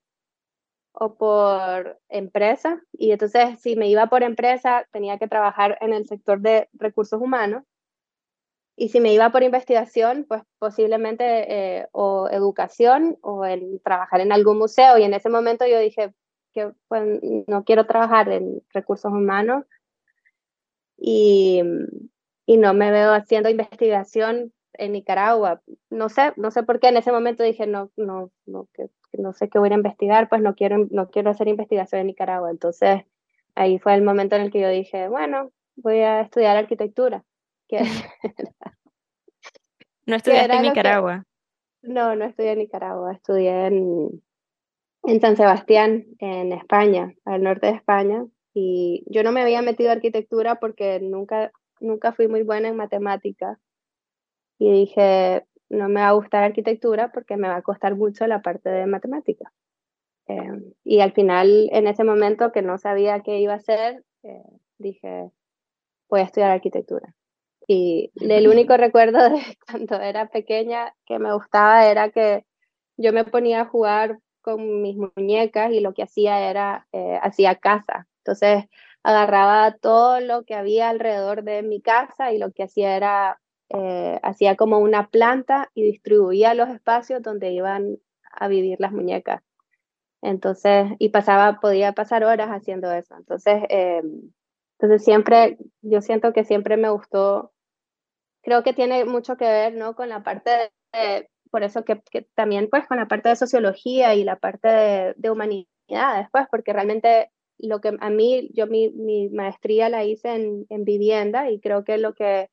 o 0.93 1.15
por 1.15 1.99
empresa. 2.11 2.83
Y 2.93 3.13
entonces, 3.13 3.59
si 3.61 3.77
me 3.77 3.89
iba 3.89 4.09
por 4.09 4.25
empresa, 4.25 4.87
tenía 4.93 5.17
que 5.19 5.29
trabajar 5.29 5.79
en 5.81 5.95
el 5.95 6.07
sector 6.07 6.41
de 6.41 6.69
recursos 6.75 7.19
humanos. 7.19 7.65
Y 8.77 8.91
si 8.91 9.01
me 9.01 9.15
iba 9.15 9.31
por 9.31 9.43
investigación, 9.43 10.27
pues 10.29 10.43
posiblemente 10.59 11.25
eh, 11.79 11.89
o 11.93 12.29
educación 12.31 13.17
o 13.23 13.47
en 13.47 13.81
trabajar 13.81 14.21
en 14.21 14.33
algún 14.33 14.59
museo. 14.59 14.99
Y 14.99 15.05
en 15.05 15.15
ese 15.15 15.31
momento 15.31 15.67
yo 15.67 15.79
dije, 15.79 16.13
que 16.53 16.73
pues, 16.89 17.21
no 17.47 17.65
quiero 17.65 17.87
trabajar 17.87 18.29
en 18.31 18.63
recursos 18.73 19.13
humanos 19.13 19.65
y, 20.97 21.63
y 22.47 22.57
no 22.57 22.75
me 22.75 22.91
veo 22.91 23.13
haciendo 23.13 23.49
investigación 23.49 24.53
en 24.75 24.93
Nicaragua. 24.93 25.63
No 25.91 26.09
sé, 26.09 26.33
no 26.37 26.51
sé 26.51 26.63
por 26.63 26.81
qué 26.81 26.89
en 26.89 26.97
ese 26.97 27.13
momento 27.13 27.43
dije, 27.43 27.67
no, 27.67 27.91
no, 27.97 28.31
no, 28.47 28.69
que, 28.75 28.87
no 29.13 29.33
sé 29.33 29.49
qué 29.49 29.59
voy 29.59 29.71
a 29.71 29.75
investigar, 29.75 30.29
pues 30.29 30.43
no 30.43 30.55
quiero, 30.55 30.87
no 30.91 31.09
quiero 31.11 31.31
hacer 31.31 31.49
investigación 31.49 32.03
en 32.03 32.09
Nicaragua. 32.09 32.51
Entonces, 32.51 33.03
ahí 33.55 33.79
fue 33.79 33.95
el 33.95 34.03
momento 34.03 34.37
en 34.37 34.43
el 34.43 34.51
que 34.51 34.61
yo 34.61 34.69
dije, 34.69 35.09
bueno, 35.09 35.51
voy 35.77 36.01
a 36.01 36.21
estudiar 36.21 36.57
arquitectura. 36.57 37.25
¿No 40.07 40.17
estudiaste 40.17 40.57
en 40.57 40.63
Nicaragua? 40.63 41.25
no, 41.83 42.15
no 42.15 42.25
estudié 42.25 42.53
en 42.53 42.59
Nicaragua, 42.59 43.13
estudié 43.13 43.67
en, 43.67 44.23
en 45.03 45.21
San 45.21 45.37
Sebastián, 45.37 46.07
en 46.19 46.53
España, 46.53 47.15
al 47.25 47.43
norte 47.43 47.67
de 47.67 47.75
España. 47.75 48.27
Y 48.53 49.05
yo 49.07 49.23
no 49.23 49.33
me 49.33 49.43
había 49.43 49.63
metido 49.63 49.91
a 49.91 49.95
arquitectura 49.95 50.57
porque 50.57 51.01
nunca, 51.01 51.53
nunca 51.81 52.13
fui 52.13 52.29
muy 52.29 52.43
buena 52.43 52.69
en 52.69 52.77
matemática. 52.77 53.59
Y 54.59 54.71
dije, 54.73 55.45
no 55.69 55.89
me 55.89 56.01
va 56.01 56.09
a 56.09 56.13
gustar 56.13 56.45
arquitectura 56.45 57.13
porque 57.13 57.37
me 57.37 57.49
va 57.49 57.57
a 57.57 57.63
costar 57.63 57.97
mucho 57.97 58.27
la 58.27 58.43
parte 58.43 58.69
de 58.69 58.87
matemática. 58.87 59.53
Eh, 60.29 60.75
y 60.85 61.01
al 61.01 61.13
final, 61.13 61.69
en 61.73 61.87
ese 61.87 62.05
momento 62.05 62.53
que 62.53 62.63
no 62.63 62.79
sabía 62.79 63.21
qué 63.21 63.41
iba 63.41 63.55
a 63.55 63.57
hacer, 63.57 64.05
eh, 64.23 64.43
dije, 64.79 65.31
voy 66.09 66.21
a 66.21 66.25
estudiar 66.25 66.51
arquitectura. 66.51 67.15
Y 67.67 68.11
el 68.21 68.49
único 68.49 68.77
recuerdo 68.77 69.31
de 69.31 69.41
cuando 69.67 70.01
era 70.01 70.29
pequeña 70.29 70.95
que 71.07 71.19
me 71.19 71.33
gustaba 71.33 71.87
era 71.87 72.11
que 72.11 72.45
yo 72.97 73.13
me 73.13 73.25
ponía 73.25 73.63
a 73.63 73.67
jugar 73.67 74.19
con 74.43 74.83
mis 74.83 74.97
muñecas 74.97 75.73
y 75.73 75.81
lo 75.81 75.95
que 75.95 76.03
hacía 76.03 76.51
era, 76.51 76.87
eh, 76.93 77.19
hacía 77.23 77.57
casa. 77.57 78.07
Entonces 78.19 78.65
agarraba 79.03 79.73
todo 79.77 80.21
lo 80.21 80.45
que 80.45 80.55
había 80.55 80.91
alrededor 80.91 81.43
de 81.43 81.63
mi 81.63 81.81
casa 81.81 82.33
y 82.33 82.39
lo 82.39 82.53
que 82.53 82.65
hacía 82.65 82.97
era, 82.97 83.41
eh, 83.71 84.19
hacía 84.23 84.57
como 84.57 84.79
una 84.79 85.09
planta 85.09 85.71
y 85.75 85.83
distribuía 85.83 86.55
los 86.55 86.69
espacios 86.69 87.23
donde 87.23 87.53
iban 87.53 87.99
a 88.33 88.49
vivir 88.49 88.79
las 88.81 88.93
muñecas. 88.93 89.43
Entonces, 90.23 90.87
y 90.99 91.11
pasaba, 91.11 91.61
podía 91.61 91.93
pasar 91.93 92.25
horas 92.25 92.49
haciendo 92.51 92.93
eso. 92.93 93.17
Entonces, 93.17 93.63
eh, 93.71 94.03
entonces 94.79 95.05
siempre, 95.05 95.59
yo 95.83 96.01
siento 96.03 96.33
que 96.33 96.45
siempre 96.45 96.77
me 96.77 96.91
gustó, 96.91 97.53
creo 98.43 98.63
que 98.63 98.73
tiene 98.73 99.05
mucho 99.05 99.37
que 99.37 99.45
ver, 99.45 99.75
¿no? 99.75 99.95
Con 99.95 100.09
la 100.09 100.23
parte 100.23 100.51
de 100.93 101.31
por 101.51 101.63
eso 101.63 101.85
que, 101.85 102.01
también 102.35 102.69
pues 102.71 102.87
con 102.87 102.99
la 102.99 103.09
parte 103.09 103.29
de 103.29 103.37
sociología 103.37 104.15
y 104.15 104.25
la 104.25 104.37
parte 104.37 104.69
de, 104.69 105.15
de 105.17 105.31
humanidades, 105.31 106.29
pues 106.33 106.47
porque 106.51 106.73
realmente 106.73 107.31
lo 107.59 107.81
que 107.81 107.97
a 108.01 108.11
mí, 108.11 108.51
yo 108.55 108.67
mi, 108.67 108.91
mi 108.91 109.29
maestría 109.31 109.89
la 109.89 110.05
hice 110.05 110.35
en, 110.35 110.67
en, 110.69 110.85
vivienda 110.85 111.51
y 111.51 111.61
creo 111.61 111.85
que 111.85 111.99
lo 111.99 112.15
que, 112.15 112.51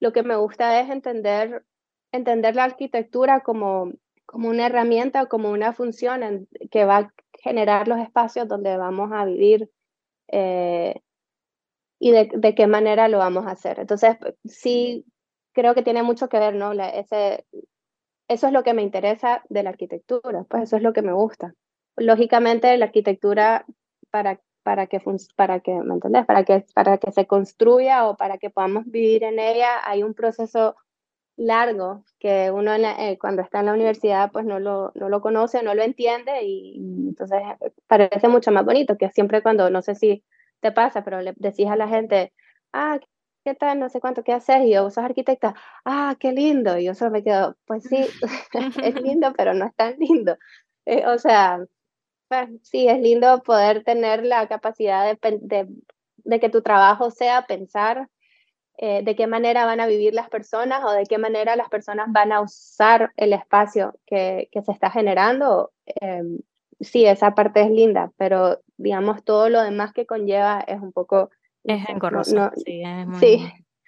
lo 0.00 0.12
que 0.12 0.22
me 0.22 0.36
gusta 0.36 0.80
es 0.80 0.90
entender, 0.90 1.64
entender 2.12 2.56
la 2.56 2.64
arquitectura 2.64 3.40
como, 3.40 3.92
como 4.26 4.48
una 4.48 4.66
herramienta 4.66 5.26
como 5.26 5.50
una 5.50 5.72
función 5.72 6.48
que 6.70 6.84
va 6.84 6.96
a 6.98 7.12
generar 7.40 7.88
los 7.88 7.98
espacios 7.98 8.48
donde 8.48 8.76
vamos 8.76 9.10
a 9.12 9.24
vivir 9.24 9.70
eh, 10.28 11.00
y 12.00 12.12
de, 12.12 12.30
de, 12.32 12.54
qué 12.54 12.66
manera 12.66 13.08
lo 13.08 13.18
vamos 13.18 13.46
a 13.46 13.52
hacer. 13.52 13.80
Entonces, 13.80 14.16
sí, 14.44 15.04
creo 15.52 15.74
que 15.74 15.82
tiene 15.82 16.02
mucho 16.02 16.28
que 16.28 16.38
ver, 16.38 16.54
¿no? 16.54 16.72
ese, 16.72 17.44
eso 18.28 18.46
es 18.46 18.52
lo 18.52 18.62
que 18.62 18.74
me 18.74 18.82
interesa 18.82 19.42
de 19.48 19.62
la 19.62 19.70
arquitectura, 19.70 20.44
pues 20.48 20.64
eso 20.64 20.76
es 20.76 20.82
lo 20.82 20.92
que 20.92 21.02
me 21.02 21.12
gusta. 21.12 21.54
Lógicamente, 21.96 22.76
la 22.76 22.86
arquitectura 22.86 23.64
para, 24.10 24.40
para 24.62 24.86
que, 24.86 25.00
para 25.34 25.60
que, 25.60 25.72
¿me 25.72 25.94
entendés? 25.94 26.26
Para 26.26 26.44
que, 26.44 26.64
para 26.74 26.98
que 26.98 27.10
se 27.10 27.26
construya 27.26 28.06
o 28.06 28.16
para 28.16 28.38
que 28.38 28.50
podamos 28.50 28.84
vivir 28.86 29.24
en 29.24 29.38
ella, 29.38 29.80
hay 29.84 30.02
un 30.02 30.14
proceso 30.14 30.76
largo 31.38 32.04
que 32.18 32.50
uno 32.50 32.74
eh, 32.74 33.16
cuando 33.18 33.42
está 33.42 33.60
en 33.60 33.66
la 33.66 33.72
universidad 33.72 34.32
pues 34.32 34.44
no 34.44 34.58
lo, 34.58 34.90
no 34.96 35.08
lo 35.08 35.20
conoce, 35.20 35.62
no 35.62 35.72
lo 35.74 35.82
entiende 35.82 36.42
y, 36.42 36.76
entonces 37.08 37.40
eh, 37.60 37.72
parece 37.86 38.28
mucho 38.28 38.50
más 38.50 38.64
bonito 38.64 38.98
que 38.98 39.08
siempre 39.10 39.40
cuando, 39.40 39.70
no 39.70 39.80
sé 39.80 39.94
si 39.94 40.24
te 40.60 40.72
pasa, 40.72 41.04
pero 41.04 41.20
le 41.22 41.34
decís 41.36 41.68
a 41.68 41.76
la 41.76 41.88
gente, 41.88 42.32
ah, 42.72 42.98
¿qué 43.48 43.54
tal? 43.54 43.78
No 43.80 43.88
sé 43.88 44.00
cuánto, 44.00 44.22
¿qué 44.22 44.34
haces? 44.34 44.64
Y 44.64 44.72
yo, 44.72 44.90
sos 44.90 45.04
arquitecta, 45.04 45.54
ah, 45.86 46.16
qué 46.20 46.32
lindo. 46.32 46.76
Y 46.76 46.84
yo 46.84 46.94
solo 46.94 47.10
me 47.10 47.24
quedo, 47.24 47.56
pues 47.66 47.84
sí, 47.84 48.06
es 48.84 48.94
lindo, 49.00 49.32
pero 49.36 49.54
no 49.54 49.64
es 49.66 49.74
tan 49.74 49.96
lindo. 49.98 50.36
Eh, 50.84 51.06
o 51.06 51.18
sea, 51.18 51.64
pues, 52.28 52.50
sí, 52.62 52.88
es 52.88 53.00
lindo 53.00 53.42
poder 53.42 53.84
tener 53.84 54.24
la 54.24 54.48
capacidad 54.48 55.06
de, 55.06 55.38
de, 55.40 55.68
de 56.16 56.40
que 56.40 56.50
tu 56.50 56.62
trabajo 56.62 57.10
sea 57.10 57.46
pensar 57.46 58.08
eh, 58.76 59.02
de 59.02 59.16
qué 59.16 59.26
manera 59.26 59.64
van 59.64 59.80
a 59.80 59.86
vivir 59.86 60.14
las 60.14 60.28
personas 60.28 60.84
o 60.84 60.90
de 60.92 61.04
qué 61.06 61.18
manera 61.18 61.56
las 61.56 61.70
personas 61.70 62.08
van 62.12 62.32
a 62.32 62.42
usar 62.42 63.12
el 63.16 63.32
espacio 63.32 63.98
que, 64.06 64.48
que 64.52 64.62
se 64.62 64.72
está 64.72 64.90
generando. 64.90 65.72
Eh, 66.02 66.22
sí, 66.80 67.06
esa 67.06 67.34
parte 67.34 67.62
es 67.62 67.70
linda, 67.70 68.12
pero 68.18 68.60
digamos 68.76 69.24
todo 69.24 69.48
lo 69.48 69.62
demás 69.62 69.92
que 69.94 70.06
conlleva 70.06 70.60
es 70.60 70.80
un 70.82 70.92
poco... 70.92 71.30
Es 71.68 71.88
engorroso, 71.88 72.34
no, 72.34 72.50
sí, 72.56 72.82
es 72.82 73.06
muy, 73.06 73.18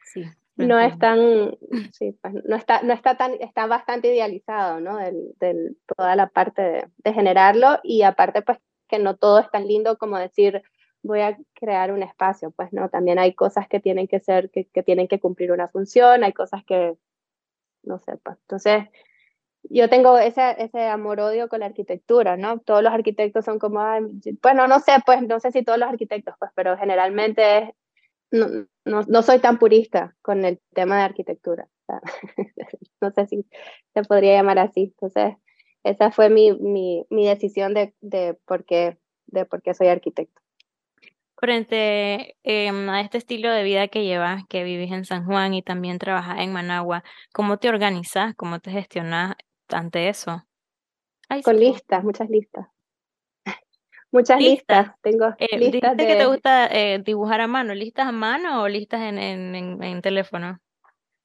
sí, 0.05 0.25
no 0.57 0.79
es 0.79 0.99
tan, 0.99 1.57
sí, 1.93 2.17
pues, 2.21 2.35
no 2.45 2.57
está, 2.57 2.83
no 2.83 2.93
está 2.93 3.17
tan, 3.17 3.33
está 3.41 3.67
bastante 3.67 4.15
idealizado, 4.15 4.81
¿no? 4.81 4.97
Del, 4.99 5.35
del 5.41 5.77
toda 5.97 6.15
la 6.15 6.29
parte 6.29 6.63
de, 6.63 6.89
de, 6.99 7.13
generarlo 7.15 7.81
y 7.83 8.03
aparte 8.03 8.43
pues 8.43 8.59
que 8.87 8.99
no 8.99 9.17
todo 9.17 9.39
es 9.39 9.51
tan 9.51 9.67
lindo 9.67 9.97
como 9.97 10.19
decir, 10.19 10.63
voy 11.03 11.21
a 11.21 11.39
crear 11.55 11.93
un 11.93 12.03
espacio, 12.03 12.51
pues 12.51 12.73
no, 12.73 12.89
también 12.89 13.19
hay 13.19 13.35
cosas 13.35 13.69
que 13.69 13.81
tienen 13.81 14.09
que 14.09 14.21
ser, 14.21 14.51
que, 14.51 14.67
que 14.67 14.83
tienen 14.83 15.09
que 15.09 15.21
cumplir 15.21 15.53
una 15.53 15.69
función, 15.69 16.25
hay 16.25 16.33
cosas 16.33 16.65
que, 16.65 16.95
no 17.83 17.99
sé, 17.99 18.17
pues. 18.19 18.37
Entonces, 18.43 18.85
yo 19.65 19.89
tengo 19.89 20.19
ese, 20.19 20.57
ese 20.59 20.87
amor-odio 20.87 21.49
con 21.49 21.61
la 21.61 21.67
arquitectura, 21.67 22.37
¿no? 22.37 22.61
Todos 22.61 22.83
los 22.83 22.93
arquitectos 22.93 23.45
son 23.45 23.59
como, 23.59 23.81
bueno, 24.43 24.67
no 24.67 24.81
sé, 24.81 24.93
pues, 25.05 25.23
no 25.23 25.41
sé 25.41 25.53
si 25.53 25.63
todos 25.63 25.79
los 25.79 25.89
arquitectos, 25.89 26.35
pues, 26.39 26.51
pero 26.55 26.77
generalmente 26.77 27.75
no, 28.31 28.49
no, 28.85 29.03
no 29.03 29.23
soy 29.23 29.39
tan 29.39 29.59
purista 29.59 30.17
con 30.23 30.45
el 30.45 30.61
tema 30.75 30.97
de 30.99 31.03
arquitectura. 31.03 31.69
no 33.01 33.11
sé 33.11 33.27
si 33.27 33.45
se 33.95 34.03
podría 34.05 34.35
llamar 34.35 34.59
así. 34.59 34.95
Entonces, 34.95 35.35
esa 35.85 36.11
fue 36.11 36.31
mi, 36.31 36.53
mi, 36.53 37.07
mi 37.11 37.27
decisión 37.27 37.75
de, 37.75 37.95
de, 38.01 38.39
por 38.47 38.65
qué, 38.65 38.99
de 39.27 39.45
por 39.45 39.63
qué 39.63 39.75
soy 39.75 39.89
arquitecto 39.89 40.41
frente 41.41 42.37
em, 42.43 42.89
a 42.91 43.01
este 43.01 43.17
estilo 43.19 43.51
de 43.51 43.65
vida 43.65 43.89
que 43.89 44.05
llevas, 44.05 44.45
que 44.49 44.63
vivís 44.63 44.93
en 44.93 45.07
San 45.07 45.25
Juan 45.25 45.55
y 45.55 45.63
también 45.63 45.99
trabajas 45.99 46.39
en 46.41 46.53
Managua, 46.53 47.03
¿cómo 47.33 47.57
te 47.57 47.71
organizas? 47.71 48.35
¿Cómo 48.35 48.61
te 48.61 48.71
gestionas 48.71 49.37
ante 49.73 50.09
eso? 50.09 50.45
Con 51.45 51.59
listas, 51.59 52.03
muchas 52.03 52.29
listas. 52.29 52.67
muchas 54.13 54.41
listas. 54.41 54.93
Tengo 55.03 55.35
eh, 55.39 55.59
listas 55.59 55.97
de... 55.97 56.07
que 56.07 56.17
te 56.17 56.27
gusta 56.27 56.67
eh, 56.67 56.99
dibujar 56.99 57.41
a 57.41 57.47
mano? 57.47 57.75
¿Listas 57.75 58.09
a 58.09 58.13
mano 58.13 58.63
o 58.63 58.69
listas 58.69 59.01
en, 59.03 59.19
en, 59.19 59.83
en, 59.83 60.03
teléfono? 60.03 60.59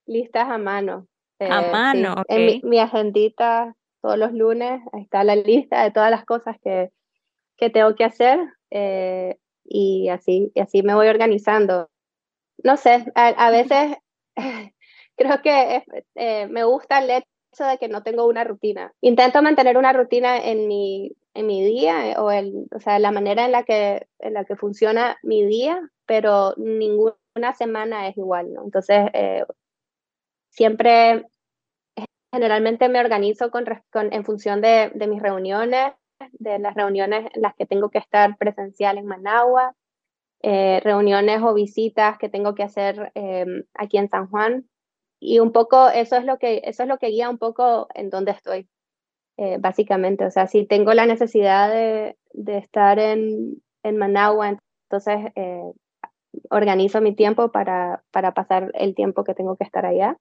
Listas 0.06 0.48
a 0.50 0.58
mano. 0.58 1.08
a 1.40 1.66
eh, 1.66 1.72
mano, 1.72 2.24
En 2.28 2.46
mi, 2.46 2.62
mi, 2.64 2.80
agendita 2.80 3.76
todos 4.02 4.18
los 4.18 4.34
lunes 4.34 4.82
está 4.94 5.24
la 5.24 5.36
lista 5.36 5.84
de 5.84 5.92
todas 5.92 6.12
las 6.12 6.26
cosas 6.26 6.58
que, 6.64 6.92
que 7.58 7.70
tengo 7.70 7.96
que 7.96 8.04
hacer. 8.04 8.40
Y 9.68 10.10
así, 10.10 10.52
y 10.54 10.60
así 10.60 10.84
me 10.84 10.94
voy 10.94 11.08
organizando. 11.08 11.90
No 12.64 12.78
sé, 12.78 13.06
a, 13.16 13.50
veces 13.52 13.98
creo 15.18 15.42
que 15.42 15.84
eh, 16.16 16.48
me 16.48 16.64
gusta 16.64 17.00
el 17.00 17.10
hecho 17.10 17.28
de 17.64 17.78
que 17.78 17.88
no 17.88 18.04
tengo 18.04 18.28
una 18.28 18.44
rutina. 18.44 18.94
Intento 19.02 19.42
mantener 19.42 19.78
una 19.78 19.94
rutina 19.94 20.38
en 20.38 20.68
mi, 20.68 21.16
en 21.34 21.48
mi 21.48 21.64
día 21.64 22.12
eh, 22.12 22.16
o, 22.18 22.32
el, 22.32 22.68
o 22.76 22.80
sea, 22.80 23.00
la 23.00 23.12
manera 23.12 23.46
en 23.46 23.52
la, 23.52 23.64
que, 23.64 24.08
en 24.20 24.34
la 24.34 24.46
que 24.46 24.56
funciona 24.56 25.18
mi 25.24 25.46
día, 25.46 25.80
pero 26.06 26.54
ninguna 26.58 27.54
semana 27.58 28.08
es 28.08 28.18
igual, 28.18 28.54
¿no? 28.54 28.64
Entonces, 28.64 29.08
eh, 29.14 29.46
siempre, 30.50 31.26
generalmente 32.34 32.90
me 32.90 33.00
organizo 33.00 33.52
con, 33.52 33.66
con 33.92 34.12
en 34.14 34.26
función 34.26 34.62
de, 34.62 34.92
de 34.94 35.08
mis 35.08 35.22
reuniones 35.22 35.94
de 36.34 36.60
las 36.60 36.76
reuniones 36.76 37.30
en 37.34 37.42
las 37.42 37.56
que 37.56 37.66
tengo 37.66 37.90
que 37.90 37.98
estar 37.98 38.38
presencial 38.38 38.98
en 38.98 39.06
Managua, 39.06 39.76
eh, 40.42 40.80
reuniones 40.84 41.42
o 41.42 41.54
visitas 41.54 42.18
que 42.18 42.30
tengo 42.30 42.56
que 42.56 42.64
hacer 42.64 43.12
em, 43.16 43.64
aquí 43.74 43.98
en 43.98 44.10
San 44.10 44.28
Juan. 44.30 44.70
Y 45.20 45.40
un 45.40 45.52
poco 45.52 45.90
eso 45.90 46.18
es 46.18 46.26
lo 46.26 46.38
que, 46.38 46.62
eso 46.66 46.84
es 46.84 46.90
lo 46.90 46.98
que 46.98 47.08
guía 47.08 47.30
un 47.30 47.38
poco 47.38 47.88
en 47.96 48.10
dónde 48.10 48.32
estoy, 48.32 48.70
eh, 49.38 49.58
básicamente. 49.60 50.26
O 50.26 50.32
sea, 50.32 50.48
si 50.48 50.66
tengo 50.66 50.94
la 50.94 51.06
necesidad 51.06 51.70
de, 51.70 52.18
de 52.34 52.58
estar 52.58 53.00
en, 53.00 53.62
en, 53.84 53.98
Managua, 53.98 54.58
entonces 54.84 55.32
eh, 55.36 55.72
organizo 56.50 57.02
mi 57.02 57.16
tiempo 57.16 57.52
para, 57.52 58.04
para 58.12 58.34
pasar 58.34 58.72
el 58.76 58.96
tiempo 58.96 59.24
que 59.24 59.34
tengo 59.34 59.56
que 59.58 59.64
estar 59.64 59.86
allá. 59.86 60.18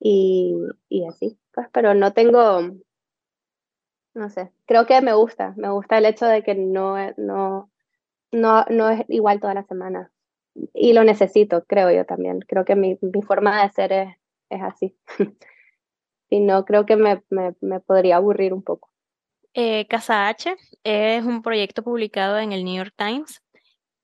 Y, 0.00 0.54
y 0.88 1.06
así, 1.06 1.38
pues, 1.52 1.68
pero 1.72 1.94
no 1.94 2.12
tengo, 2.12 2.60
no 4.14 4.30
sé, 4.30 4.52
creo 4.66 4.86
que 4.86 5.00
me 5.00 5.14
gusta, 5.14 5.54
me 5.56 5.70
gusta 5.70 5.98
el 5.98 6.06
hecho 6.06 6.26
de 6.26 6.42
que 6.42 6.54
no, 6.54 6.96
no, 7.16 7.70
no, 8.32 8.64
no 8.68 8.90
es 8.90 9.04
igual 9.08 9.40
toda 9.40 9.54
la 9.54 9.64
semana. 9.64 10.10
Y 10.72 10.92
lo 10.92 11.04
necesito, 11.04 11.64
creo 11.64 11.90
yo 11.90 12.04
también. 12.04 12.40
Creo 12.40 12.64
que 12.64 12.76
mi, 12.76 12.98
mi 13.00 13.22
forma 13.22 13.62
de 13.62 13.70
ser 13.70 13.92
es, 13.92 14.16
es 14.50 14.62
así. 14.62 14.96
y 16.30 16.40
no, 16.40 16.64
creo 16.64 16.86
que 16.86 16.96
me, 16.96 17.22
me, 17.30 17.54
me 17.60 17.80
podría 17.80 18.16
aburrir 18.16 18.52
un 18.52 18.62
poco. 18.62 18.90
Eh, 19.54 19.86
Casa 19.86 20.28
H 20.28 20.56
es 20.82 21.24
un 21.24 21.42
proyecto 21.42 21.82
publicado 21.82 22.38
en 22.38 22.52
el 22.52 22.64
New 22.64 22.76
York 22.76 22.94
Times. 22.96 23.40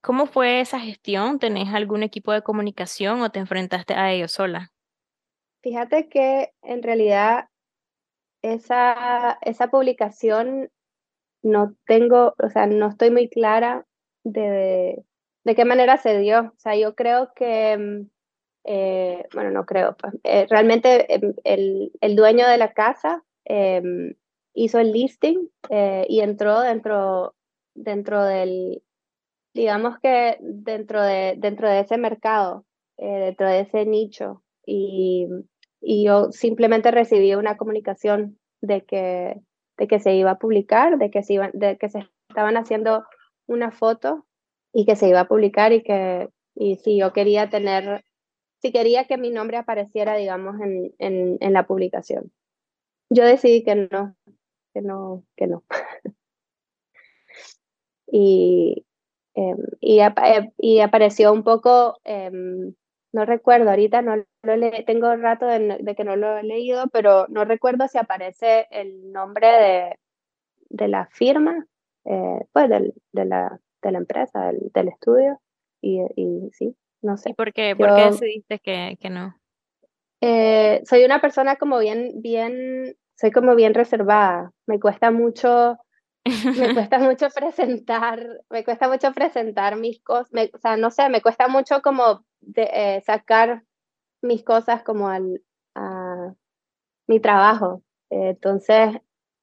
¿Cómo 0.01 0.27
fue 0.27 0.61
esa 0.61 0.81
gestión? 0.81 1.39
¿Tenés 1.39 1.75
algún 1.75 2.03
equipo 2.03 2.33
de 2.33 2.43
comunicación 2.43 3.21
o 3.21 3.31
te 3.31 3.41
enfrentaste 3.41 3.95
a 3.95 4.13
ello 4.13 4.29
sola? 4.29 4.73
Fíjate 5.63 6.09
que 6.09 6.53
en 6.63 6.83
realidad 6.83 7.49
esa, 8.43 9.39
esa 9.43 9.69
publicación 9.69 10.71
no 11.43 11.75
tengo, 11.85 12.35
o 12.43 12.49
sea, 12.49 12.67
no 12.67 12.89
estoy 12.89 13.11
muy 13.11 13.29
clara 13.29 13.87
de, 14.25 15.05
de 15.45 15.55
qué 15.55 15.65
manera 15.65 15.97
se 15.97 16.19
dio. 16.19 16.41
O 16.41 16.59
sea, 16.59 16.77
yo 16.77 16.95
creo 16.95 17.33
que, 17.35 17.77
mm, 17.77 18.11
eh, 18.65 19.27
bueno, 19.35 19.51
no 19.51 19.67
creo, 19.67 19.97
eh, 20.25 20.47
realmente 20.49 21.15
em, 21.15 21.35
el, 21.45 21.93
el, 22.01 22.17
dueño 22.17 22.47
de 22.47 22.59
la 22.59 22.73
casa 22.73 23.25
em, 23.45 24.15
hizo 24.55 24.79
el 24.79 24.93
listing 24.93 25.49
eh, 25.71 26.07
y 26.09 26.21
entró 26.21 26.61
dentro, 26.61 27.35
dentro 27.75 28.25
del, 28.25 28.83
digamos 29.55 29.99
que 30.01 30.37
dentro 30.41 31.03
de, 31.03 31.35
dentro 31.39 31.69
de 31.69 31.81
ese 31.81 31.99
mercado, 31.99 32.65
dentro 32.99 33.49
de 33.49 33.61
ese 33.61 33.87
nicho. 33.87 34.43
Y 34.67 35.27
y 35.81 36.05
yo 36.05 36.31
simplemente 36.33 36.91
recibí 36.91 37.35
una 37.35 37.57
comunicación 37.57 38.39
de 38.61 38.85
que, 38.85 39.41
de 39.79 39.89
que 39.89 39.99
se 39.99 40.15
iba 40.15 40.33
a 40.33 40.39
publicar, 40.39 40.99
de 40.99 41.11
que, 41.11 41.23
se 41.23 41.35
iban, 41.35 41.51
de 41.55 41.79
que 41.79 41.89
se 41.89 42.07
estaban 42.29 42.57
haciendo 42.57 43.05
una 43.47 43.71
foto 43.71 44.27
y 44.73 44.87
que 44.87 44.97
se 44.97 45.09
iba 45.09 45.21
a 45.21 45.29
publicar 45.29 45.73
y 45.73 45.83
que 45.83 46.29
y 46.55 46.77
si 46.77 46.99
yo 46.99 47.13
quería 47.13 47.49
tener, 47.49 48.05
si 48.61 48.73
quería 48.73 49.07
que 49.07 49.17
mi 49.17 49.31
nombre 49.31 49.57
apareciera, 49.57 50.17
digamos, 50.17 50.61
en, 50.61 50.93
en, 50.99 51.39
en 51.41 51.53
la 51.53 51.67
publicación. 51.67 52.33
Yo 53.11 53.25
decidí 53.25 53.65
que 53.65 53.75
no, 53.75 54.17
que 54.75 54.83
no, 54.83 55.25
que 55.37 55.47
no. 55.47 55.65
y, 58.07 58.85
eh, 59.35 59.57
y, 59.81 60.01
y, 60.59 60.81
apareció 60.81 61.33
un 61.33 61.45
poco 61.45 61.99
eh, 62.05 62.31
no 63.13 63.25
recuerdo, 63.25 63.71
ahorita 63.71 64.03
no 64.03 64.17
lo 64.43 64.57
le 64.57 64.85
tengo 64.85 65.15
rato 65.17 65.47
de, 65.47 65.95
que 65.97 66.05
no 66.05 66.17
lo 66.17 66.39
he 66.39 66.43
leído, 66.43 66.89
pero 66.93 67.27
no 67.29 67.45
recuerdo 67.45 67.89
si 67.89 67.99
aparece 67.99 68.67
el 68.71 69.13
nombre 69.13 69.47
de, 69.49 69.99
de 70.71 70.89
la 70.89 71.07
firma, 71.07 71.67
eh, 72.05 72.41
pues 72.53 72.69
del, 72.69 72.95
de, 73.13 73.25
la, 73.25 73.61
de 73.83 73.93
la 73.93 73.99
empresa, 73.99 74.47
del, 74.47 74.71
del 74.75 74.89
estudio, 74.89 75.41
y, 75.81 76.01
y, 76.17 76.51
sí, 76.53 76.77
no 77.03 77.17
sé. 77.17 77.31
¿Y 77.31 77.35
por 77.35 77.53
qué, 77.53 77.75
¿Por 77.77 77.95
qué 77.95 78.05
decidiste 78.07 78.59
que, 78.59 78.99
que 79.01 79.11
no? 79.11 79.35
Eh, 80.21 80.83
soy 80.85 81.05
una 81.05 81.21
persona 81.21 81.57
como 81.57 81.79
bien, 81.79 82.13
bien, 82.17 82.97
soy 83.17 83.31
como 83.31 83.55
bien 83.55 83.75
reservada, 83.75 84.53
me 84.67 84.79
cuesta 84.79 85.11
mucho 85.11 85.79
me 86.25 86.25
cuesta 86.91 86.99
mucho 86.99 87.29
presentar, 87.31 88.43
me 88.51 88.65
cuesta 88.65 88.89
mucho 88.89 89.13
presentar 89.13 89.77
mis 89.77 90.03
cosas, 90.03 90.51
o 90.53 90.59
sea, 90.59 90.77
no 90.77 90.91
sé, 90.91 91.09
me 91.09 91.23
cuesta 91.23 91.49
mucho 91.49 91.81
como 91.83 92.25
de, 92.41 92.69
eh, 92.73 93.03
sacar 93.05 93.65
mis 94.23 94.45
cosas 94.45 94.83
como 94.83 95.09
al, 95.09 95.43
a 95.75 96.35
mi 97.07 97.21
trabajo. 97.21 97.83
entonces, 98.11 98.97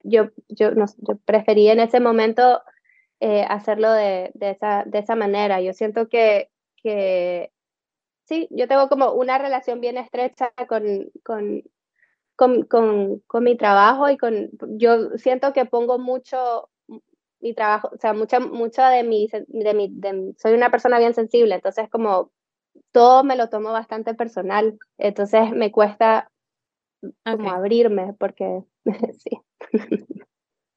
yo, 0.04 0.30
yo, 0.48 0.72
no, 0.72 0.86
yo 1.00 1.18
preferí 1.26 1.70
en 1.70 1.80
ese 1.80 2.00
momento 2.00 2.62
eh, 3.20 3.46
hacerlo 3.48 3.92
de, 3.92 4.32
de, 4.34 4.52
esa, 4.52 4.84
de 4.86 5.00
esa 5.00 5.16
manera. 5.16 5.62
Yo 5.62 5.74
siento 5.74 6.08
que, 6.10 6.50
que 6.78 7.52
sí, 8.26 8.48
yo 8.52 8.68
tengo 8.68 8.90
como 8.90 9.14
una 9.14 9.38
relación 9.38 9.82
bien 9.82 9.98
estrecha 9.98 10.52
con, 10.68 11.12
con, 11.24 11.64
con, 12.36 12.64
con, 12.64 13.20
con 13.28 13.44
mi 13.44 13.58
trabajo 13.58 14.10
y 14.10 14.18
con, 14.18 14.50
yo 14.78 15.18
siento 15.18 15.54
que 15.54 15.66
pongo 15.66 16.00
mucho 16.00 16.70
mi 17.40 17.54
trabajo, 17.54 17.90
o 17.94 17.98
sea, 17.98 18.14
mucha, 18.14 18.40
mucha 18.40 18.90
de 18.90 19.04
mi, 19.04 19.28
de 19.48 19.74
mi, 19.74 19.90
de, 19.92 20.34
soy 20.38 20.54
una 20.54 20.72
persona 20.72 21.00
bien 21.00 21.14
sensible, 21.14 21.56
entonces 21.56 21.90
como 21.90 22.32
todo 22.92 23.24
me 23.24 23.36
lo 23.36 23.50
tomo 23.50 23.72
bastante 23.72 24.14
personal, 24.16 24.78
entonces 24.98 25.52
me 25.52 25.72
cuesta 25.72 26.32
como 27.24 27.52
abrirme 27.52 28.14
porque 28.20 28.64
sí. 29.18 29.42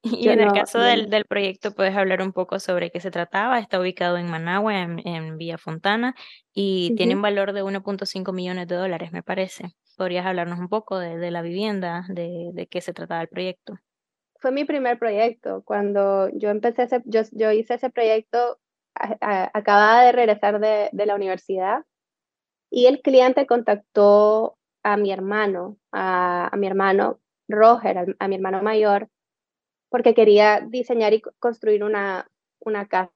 Y 0.25 0.29
en 0.29 0.41
el 0.41 0.51
caso 0.51 0.79
del, 0.79 1.09
del, 1.09 1.25
proyecto, 1.25 1.73
puedes 1.73 1.95
hablar 1.95 2.21
un 2.21 2.33
poco 2.33 2.59
sobre 2.59 2.89
qué 2.89 2.99
se 2.99 3.11
trataba. 3.11 3.59
Está 3.59 3.79
ubicado 3.79 4.17
en 4.17 4.29
Managua, 4.29 4.79
en, 4.79 5.07
en 5.07 5.37
Villa 5.37 5.57
Fontana, 5.57 6.15
y 6.53 6.95
tiene 6.95 7.15
un 7.15 7.21
valor 7.21 7.53
de 7.53 7.63
1.5 7.63 8.33
millones 8.33 8.67
de 8.67 8.75
dólares, 8.75 9.11
me 9.11 9.21
parece. 9.21 9.75
¿Podrías 9.97 10.25
hablarnos 10.25 10.59
un 10.59 10.69
poco 10.69 10.97
de, 10.97 11.17
de 11.17 11.31
la 11.31 11.41
vivienda, 11.41 12.05
de, 12.09 12.49
de, 12.53 12.67
qué 12.67 12.81
se 12.81 12.93
trataba 12.93 13.21
el 13.21 13.27
proyecto? 13.27 13.75
Fue 14.39 14.51
mi 14.51 14.65
primer 14.65 14.97
proyecto. 14.97 15.61
Cuando 15.65 16.29
yo 16.33 16.49
empecé, 16.49 16.83
ese, 16.83 17.01
yo, 17.05 17.21
yo 17.31 17.51
hice 17.51 17.75
ese 17.75 17.91
proyecto, 17.91 18.59
acababa 18.95 20.03
de 20.03 20.11
regresar 20.11 20.59
de, 20.59 20.89
de 20.91 21.05
la 21.05 21.15
universidad 21.15 21.85
y 22.71 22.87
el 22.87 23.01
cliente 23.01 23.45
contactó 23.45 24.57
a 24.83 24.97
mi 24.97 25.11
hermano, 25.11 25.77
a, 25.91 26.47
a 26.51 26.57
mi 26.57 26.65
hermano 26.65 27.19
Roger, 27.47 28.15
a 28.17 28.27
mi 28.27 28.35
hermano 28.35 28.63
mayor, 28.63 29.09
porque 29.91 30.15
quería 30.15 30.61
diseñar 30.61 31.13
y 31.13 31.21
construir 31.21 31.83
una, 31.83 32.27
una 32.59 32.87
casa. 32.87 33.11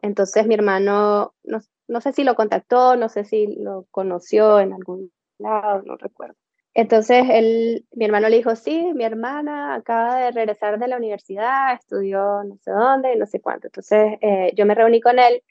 Entonces 0.00 0.46
mi 0.46 0.54
hermano, 0.54 1.34
no, 1.42 1.58
no 1.88 2.00
sé 2.00 2.12
si 2.12 2.22
lo 2.22 2.36
contactó, 2.36 2.96
no 2.96 3.08
sé 3.08 3.24
si 3.24 3.48
lo 3.56 3.86
conoció 3.90 4.60
en 4.60 4.72
algún 4.72 5.12
lado, 5.38 5.82
no 5.82 5.96
recuerdo. 5.96 6.36
Entonces 6.72 7.24
él, 7.30 7.86
mi 7.92 8.04
hermano 8.04 8.28
le 8.28 8.36
dijo, 8.36 8.54
sí, 8.56 8.92
mi 8.94 9.04
hermana 9.04 9.74
acaba 9.74 10.16
de 10.18 10.30
regresar 10.30 10.78
de 10.78 10.88
la 10.88 10.96
universidad, 10.96 11.74
estudió 11.74 12.44
no 12.44 12.56
sé 12.58 12.70
dónde, 12.70 13.16
no 13.16 13.26
sé 13.26 13.40
cuánto. 13.40 13.66
Entonces 13.66 14.18
eh, 14.20 14.52
yo 14.56 14.66
me 14.66 14.74
reuní 14.74 15.00
con 15.00 15.18
él 15.18 15.42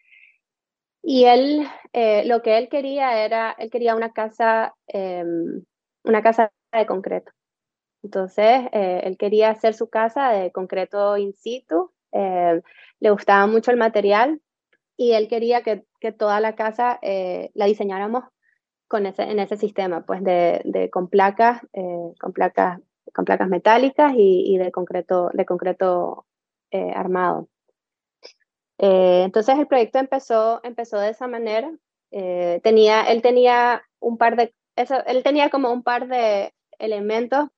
y 1.01 1.25
él, 1.25 1.67
eh, 1.91 2.23
lo 2.25 2.41
que 2.41 2.57
él 2.57 2.69
quería 2.69 3.25
era, 3.25 3.51
él 3.59 3.69
quería 3.69 3.95
una 3.95 4.13
casa, 4.13 4.75
eh, 4.87 5.25
una 6.05 6.21
casa 6.23 6.51
de 6.71 6.85
concreto. 6.85 7.31
Entonces, 8.03 8.67
eh, 8.73 9.01
él 9.05 9.17
quería 9.17 9.49
hacer 9.49 9.73
su 9.73 9.89
casa 9.89 10.29
de 10.29 10.51
concreto 10.51 11.17
in 11.17 11.33
situ, 11.33 11.91
eh, 12.11 12.61
le 12.99 13.09
gustaba 13.09 13.47
mucho 13.47 13.71
el 13.71 13.77
material 13.77 14.41
y 14.97 15.13
él 15.13 15.27
quería 15.29 15.63
que, 15.63 15.85
que 15.99 16.11
toda 16.11 16.39
la 16.41 16.53
casa 16.55 16.99
eh, 17.01 17.49
la 17.53 17.65
diseñáramos 17.65 18.25
con 18.87 19.05
ese, 19.05 19.23
en 19.23 19.39
ese 19.39 19.57
sistema, 19.57 20.05
pues 20.05 20.21
de, 20.23 20.61
de 20.65 20.89
con 20.91 21.07
placas, 21.07 21.61
con 22.19 22.31
placas, 22.31 22.79
con 23.15 23.25
placas 23.25 23.49
metálicas 23.49 24.13
y, 24.15 24.53
y 24.53 24.57
de 24.59 24.71
concreto, 24.71 25.31
de 25.33 25.45
concreto 25.45 26.27
armado. 26.71 27.47
entonces 28.77 29.57
el 29.57 29.67
proyecto 29.67 29.97
empezó, 29.97 30.59
empezó 30.63 30.99
de 30.99 31.09
esa 31.09 31.27
manera. 31.27 31.71
tenía, 32.11 33.01
él 33.03 33.23
tenía 33.23 33.81
un 33.99 34.17
par 34.17 34.35
de, 34.35 34.53
eso, 34.75 35.03
él 35.07 35.23
tenía 35.23 35.49
como 35.49 35.71
un 35.71 35.81
par 35.81 36.07
de 36.07 36.53
elementos 36.77 37.49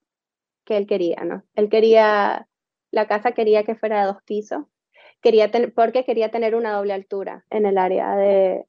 que 0.66 0.78
él 0.78 0.88
quería, 0.88 1.24
¿no? 1.24 1.44
Él 1.56 1.70
quería, 1.70 2.48
la 2.92 3.08
casa 3.08 3.32
quería 3.32 3.64
que 3.64 3.76
fuera 3.76 4.02
de 4.02 4.08
dos 4.08 4.24
pisos, 4.26 4.64
quería 5.22 5.52
porque 5.76 6.04
quería 6.04 6.30
tener 6.32 6.56
una 6.56 6.74
doble 6.74 6.94
altura 6.94 7.46
en 7.50 7.66
el 7.66 7.78
área 7.78 8.16
de, 8.16 8.66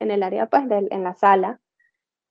en 0.00 0.10
el 0.10 0.22
área, 0.22 0.46
pues, 0.46 0.64
en 0.70 1.02
la 1.04 1.14
sala, 1.14 1.60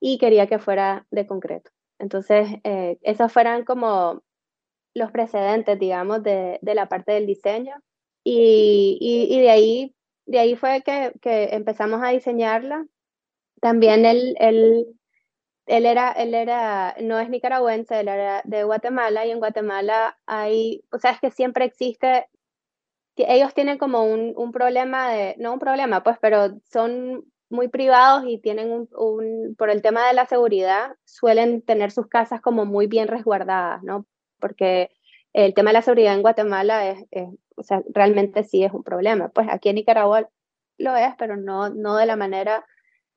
y 0.00 0.18
quería 0.18 0.46
que 0.46 0.58
fuera 0.58 1.06
de 1.10 1.26
concreto. 1.26 1.70
Entonces, 1.98 2.48
eh, 2.64 2.98
esos 3.02 3.32
fueran 3.32 3.64
como 3.64 4.22
los 4.94 5.12
precedentes, 5.12 5.78
digamos, 5.78 6.22
de, 6.22 6.58
de 6.60 6.74
la 6.74 6.88
parte 6.88 7.12
del 7.12 7.26
diseño. 7.26 7.74
Y, 8.24 8.98
y, 9.00 9.34
y, 9.34 9.40
de, 9.40 9.50
ahí, 9.50 9.94
de 10.26 10.38
ahí 10.38 10.56
fue 10.56 10.82
que, 10.82 11.12
que 11.22 11.54
empezamos 11.54 12.02
a 12.02 12.08
diseñarla. 12.08 12.86
También 13.60 14.04
él, 14.04 14.34
él 14.38 14.86
él 15.66 15.86
era, 15.86 16.12
él 16.12 16.34
era, 16.34 16.94
no 17.00 17.18
es 17.18 17.28
nicaragüense, 17.28 18.00
él 18.00 18.08
era 18.08 18.42
de 18.44 18.64
Guatemala 18.64 19.26
y 19.26 19.30
en 19.30 19.38
Guatemala 19.38 20.18
hay, 20.26 20.84
o 20.92 20.98
sea, 20.98 21.12
es 21.12 21.20
que 21.20 21.30
siempre 21.30 21.64
existe, 21.64 22.28
ellos 23.16 23.54
tienen 23.54 23.78
como 23.78 24.04
un, 24.04 24.32
un 24.36 24.52
problema 24.52 25.10
de, 25.10 25.36
no 25.38 25.52
un 25.52 25.58
problema, 25.58 26.02
pues, 26.02 26.18
pero 26.20 26.58
son 26.64 27.24
muy 27.50 27.68
privados 27.68 28.24
y 28.26 28.38
tienen 28.38 28.70
un, 28.72 28.88
un, 28.96 29.54
por 29.56 29.70
el 29.70 29.82
tema 29.82 30.06
de 30.08 30.14
la 30.14 30.26
seguridad, 30.26 30.96
suelen 31.04 31.62
tener 31.62 31.90
sus 31.92 32.06
casas 32.08 32.40
como 32.40 32.64
muy 32.64 32.86
bien 32.86 33.08
resguardadas, 33.08 33.82
¿no? 33.82 34.06
Porque 34.40 34.90
el 35.34 35.54
tema 35.54 35.70
de 35.70 35.74
la 35.74 35.82
seguridad 35.82 36.14
en 36.14 36.22
Guatemala 36.22 36.88
es, 36.88 37.04
es 37.10 37.28
o 37.56 37.62
sea, 37.62 37.82
realmente 37.94 38.44
sí 38.44 38.64
es 38.64 38.72
un 38.72 38.82
problema. 38.82 39.28
Pues 39.28 39.48
aquí 39.50 39.68
en 39.68 39.76
Nicaragua 39.76 40.28
lo 40.78 40.96
es, 40.96 41.14
pero 41.18 41.36
no, 41.36 41.68
no 41.70 41.96
de 41.96 42.06
la 42.06 42.16
manera 42.16 42.64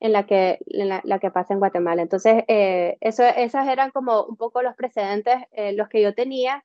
en 0.00 0.12
la 0.12 0.26
que, 0.26 0.58
la, 0.66 1.18
que 1.18 1.30
pasa 1.30 1.54
en 1.54 1.60
Guatemala. 1.60 2.02
Entonces, 2.02 2.44
eh, 2.48 2.96
eso, 3.00 3.24
esas 3.24 3.68
eran 3.68 3.90
como 3.90 4.24
un 4.24 4.36
poco 4.36 4.62
los 4.62 4.76
precedentes, 4.76 5.36
eh, 5.52 5.72
los 5.72 5.88
que 5.88 6.02
yo 6.02 6.14
tenía, 6.14 6.64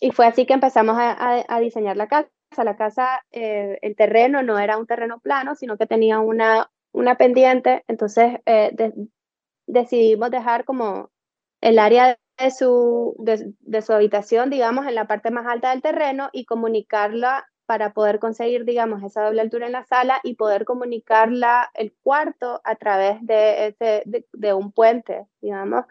y 0.00 0.10
fue 0.10 0.26
así 0.26 0.46
que 0.46 0.54
empezamos 0.54 0.96
a, 0.98 1.60
diseñar 1.60 1.96
la 1.96 2.08
casa. 2.08 2.30
La 2.58 2.76
casa, 2.76 3.24
eh, 3.32 3.78
el 3.82 3.96
terreno 3.96 4.42
no 4.42 4.58
era 4.58 4.78
un 4.78 4.86
terreno 4.86 5.20
plano, 5.20 5.54
sino 5.56 5.76
que 5.76 5.86
tenía 5.86 6.20
una, 6.20 6.70
una 6.92 7.16
pendiente, 7.16 7.84
entonces 7.88 8.38
decidimos 9.66 10.30
dejar 10.30 10.64
como 10.64 11.10
el 11.60 11.78
área 11.78 12.18
de 12.38 12.50
su, 12.50 13.14
de 13.18 13.82
su 13.82 13.92
habitación, 13.92 14.48
digamos, 14.48 14.86
en 14.86 14.94
la 14.94 15.06
parte 15.06 15.30
más 15.30 15.46
alta 15.46 15.70
del 15.70 15.82
terreno 15.82 16.30
y 16.32 16.44
comunicarla 16.44 17.46
para 17.66 17.92
poder 17.92 18.18
conseguir, 18.18 18.64
digamos, 18.64 19.02
esa 19.02 19.24
doble 19.24 19.40
altura 19.40 19.66
en 19.66 19.72
la 19.72 19.84
sala 19.84 20.20
y 20.22 20.34
poder 20.34 20.64
comunicarla 20.64 21.70
el 21.74 21.92
cuarto 22.02 22.60
a 22.64 22.76
través 22.76 23.18
de, 23.26 23.74
de, 24.32 24.54
un 24.54 24.72
puente, 24.72 25.26
digamos, 25.40 25.84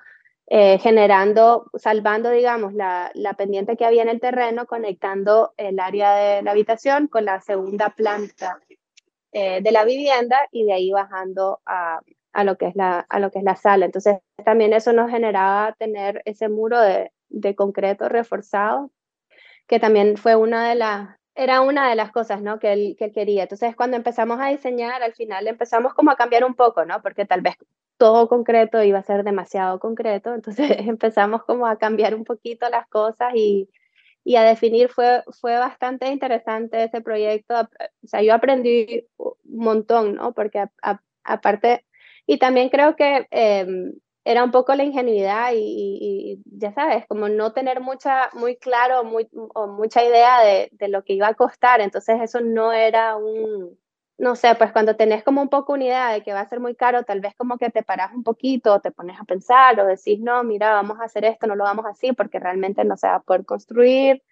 eh, 0.47 0.79
generando, 0.79 1.69
salvando, 1.75 2.29
digamos, 2.29 2.73
la, 2.73 3.11
la, 3.13 3.33
pendiente 3.33 3.77
que 3.77 3.85
había 3.85 4.03
en 4.03 4.09
el 4.09 4.19
terreno, 4.19 4.65
conectando 4.65 5.53
el 5.57 5.79
área 5.79 6.15
de 6.15 6.41
la 6.43 6.51
habitación 6.51 7.07
con 7.07 7.25
la 7.25 7.41
segunda 7.41 7.89
planta 7.89 8.59
eh, 9.31 9.61
de 9.61 9.71
la 9.71 9.83
vivienda 9.83 10.38
y 10.51 10.63
de 10.65 10.73
ahí 10.73 10.91
bajando 10.91 11.59
a, 11.65 11.99
a, 12.31 12.43
lo 12.43 12.57
que 12.57 12.67
es 12.67 12.75
la, 12.75 13.05
a 13.09 13.19
lo 13.19 13.31
que 13.31 13.39
es 13.39 13.43
la 13.43 13.57
sala. 13.57 13.85
Entonces, 13.85 14.17
también 14.45 14.71
eso 14.71 14.93
nos 14.93 15.11
generaba 15.11 15.73
tener 15.73 16.21
ese 16.25 16.47
muro 16.47 16.79
de, 16.79 17.11
de 17.29 17.55
concreto 17.55 18.07
reforzado, 18.07 18.91
que 19.67 19.79
también 19.79 20.15
fue 20.15 20.35
una 20.35 20.69
de 20.69 20.75
las 20.75 21.17
era 21.36 21.62
una 21.62 21.89
de 21.89 21.95
las 21.95 22.12
cosas, 22.12 22.41
¿no? 22.41 22.60
Que 22.60 22.74
él, 22.74 22.95
que 22.98 23.06
él 23.06 23.12
quería. 23.13 23.43
Entonces, 23.43 23.76
cuando 23.76 23.98
empezamos 23.98 24.39
a 24.39 24.48
diseñar, 24.50 25.04
al 25.04 25.13
final 25.13 25.48
empezamos 25.48 25.93
como 25.93 26.12
a 26.12 26.15
cambiar 26.15 26.45
un 26.45 26.56
poco, 26.56 26.86
¿no? 26.86 27.02
Porque 27.02 27.26
tal 27.26 27.41
vez 27.41 27.56
todo 27.98 28.28
concreto 28.28 28.82
iba 28.84 29.00
a 29.00 29.04
ser 29.04 29.24
demasiado 29.24 29.80
concreto, 29.80 30.34
entonces 30.34 30.69
empezamos 30.80 31.43
como 31.43 31.67
a 31.67 31.78
cambiar 31.78 32.15
un 32.15 32.24
poquito 32.24 32.69
las 32.69 32.88
cosas 32.88 33.34
y, 33.36 33.69
y 34.24 34.38
a 34.38 34.43
definir. 34.43 34.89
Fue, 34.89 35.24
fue 35.41 35.58
bastante 35.58 36.08
interesante 36.10 36.84
ese 36.84 37.02
proyecto. 37.02 37.56
O 38.04 38.08
sea, 38.08 38.21
yo 38.21 38.34
aprendí 38.34 39.08
un 39.17 39.34
montón, 39.45 40.15
¿no? 40.15 40.34
Porque 40.34 40.65
aparte, 41.24 41.86
y 42.28 42.38
también 42.39 42.69
creo 42.69 42.95
que 42.95 43.28
eh, 43.32 43.67
era 44.25 44.43
un 44.43 44.51
poco 44.51 44.73
la 44.75 44.83
ingenuidad 44.83 45.51
y, 45.53 46.41
ya 46.45 46.73
sabes, 46.73 47.05
como 47.07 47.29
no 47.29 47.53
tener 47.53 47.79
mucha, 47.79 48.29
muy 48.33 48.57
claro 48.57 49.03
muy, 49.03 49.29
o 49.53 49.67
mucha 49.67 50.03
idea 50.03 50.41
de, 50.41 50.69
de, 50.71 50.88
lo 50.88 51.03
que 51.03 51.13
iba 51.13 51.27
a 51.27 51.35
costar. 51.35 51.79
Entonces 51.79 52.19
eso 52.21 52.41
no 52.41 52.73
era 52.73 53.17
un, 53.17 53.77
no 54.17 54.35
sé, 54.35 54.55
pues 54.55 54.71
cuando 54.71 54.95
tenés 54.95 55.23
como 55.23 55.43
un 55.43 55.49
poco 55.49 55.73
una 55.73 55.85
idea 55.85 56.11
de 56.11 56.23
que 56.23 56.33
va 56.33 56.39
a 56.39 56.49
ser 56.49 56.59
muy 56.59 56.75
caro, 56.75 57.03
tal 57.03 57.19
vez 57.21 57.35
como 57.35 57.57
que 57.59 57.69
te 57.69 57.83
paras 57.83 58.13
un 58.15 58.23
poquito, 58.23 58.79
te 58.79 58.91
pones 58.91 59.19
a 59.19 59.25
pensar 59.25 59.79
o 59.79 59.85
decís, 59.85 60.19
no, 60.19 60.43
mira, 60.43 60.73
vamos 60.73 60.99
a 60.99 61.05
hacer 61.05 61.23
esto, 61.23 61.45
no 61.45 61.55
lo 61.55 61.63
vamos 61.63 61.85
así 61.85 62.11
porque 62.13 62.39
realmente 62.39 62.83
no 62.83 62.97
se 62.97 63.07
va 63.07 63.15
a 63.15 63.21
poder 63.21 63.45
construir. 63.45 64.23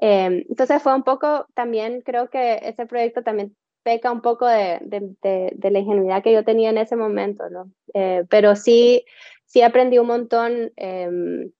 Eh, 0.00 0.44
entonces 0.48 0.82
fue 0.82 0.94
un 0.94 1.04
poco, 1.04 1.46
también 1.54 2.02
creo 2.02 2.28
que 2.28 2.60
ese 2.62 2.84
proyecto 2.86 3.22
también 3.22 3.56
peca 3.82 4.12
un 4.12 4.20
poco 4.20 4.46
de, 4.46 4.78
de, 4.82 5.50
de, 5.54 5.70
la 5.70 5.78
ingenuidad 5.78 6.22
que 6.22 6.32
yo 6.32 6.44
tenía 6.44 6.70
en 6.70 6.78
ese 6.78 6.96
momento, 6.96 7.48
¿no? 7.48 7.70
Eh, 7.94 8.24
pero 8.28 8.54
sí, 8.54 9.04
sí 9.48 9.62
aprendí 9.62 9.98
un 9.98 10.06
montón. 10.06 10.72
Em, 10.76 11.50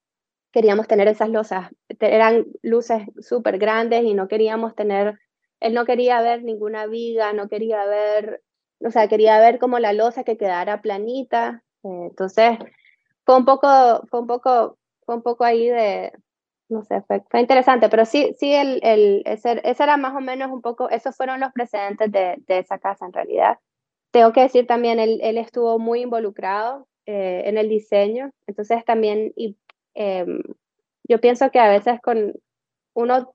queríamos 0.51 0.87
tener 0.87 1.07
esas 1.07 1.29
losas, 1.29 1.69
eran 1.99 2.45
luces 2.61 3.03
súper 3.19 3.57
grandes 3.59 4.03
y 4.03 4.13
no 4.13 4.27
queríamos 4.27 4.75
tener, 4.75 5.19
él 5.59 5.73
no 5.73 5.85
quería 5.85 6.21
ver 6.21 6.43
ninguna 6.43 6.87
viga, 6.87 7.33
no 7.33 7.47
quería 7.49 7.85
ver, 7.85 8.41
o 8.79 8.91
sea, 8.91 9.07
quería 9.07 9.39
ver 9.39 9.59
como 9.59 9.79
la 9.79 9.93
losa 9.93 10.23
que 10.23 10.37
quedara 10.37 10.81
planita. 10.81 11.63
Eh, 11.83 12.07
entonces, 12.09 12.57
fue 13.25 13.37
un 13.37 13.45
poco, 13.45 13.67
fue 14.09 14.21
un 14.21 14.27
poco, 14.27 14.77
fue 15.05 15.15
un 15.15 15.21
poco 15.21 15.43
ahí 15.43 15.69
de, 15.69 16.11
no 16.69 16.83
sé, 16.83 17.01
fue, 17.03 17.23
fue, 17.29 17.41
interesante, 17.41 17.89
pero 17.89 18.05
sí, 18.05 18.35
sí, 18.39 18.53
el, 18.53 18.79
el, 18.83 19.21
ese, 19.25 19.61
ese, 19.63 19.83
era 19.83 19.97
más 19.97 20.15
o 20.15 20.21
menos 20.21 20.51
un 20.51 20.61
poco, 20.61 20.89
esos 20.89 21.15
fueron 21.15 21.39
los 21.39 21.51
precedentes 21.53 22.11
de, 22.11 22.35
de 22.47 22.59
esa 22.59 22.79
casa 22.79 23.05
en 23.05 23.13
realidad. 23.13 23.59
Tengo 24.11 24.33
que 24.33 24.41
decir 24.41 24.65
también, 24.67 24.99
él, 24.99 25.19
él 25.21 25.37
estuvo 25.37 25.77
muy 25.79 26.01
involucrado 26.01 26.87
eh, 27.09 27.49
en 27.49 27.57
el 27.57 27.69
diseño, 27.69 28.31
entonces 28.45 28.85
también, 28.85 29.33
y, 29.35 29.57
eh, 29.95 30.25
yo 31.03 31.19
pienso 31.19 31.49
que 31.49 31.59
a 31.59 31.69
veces 31.69 31.99
con 32.01 32.35
uno 32.93 33.33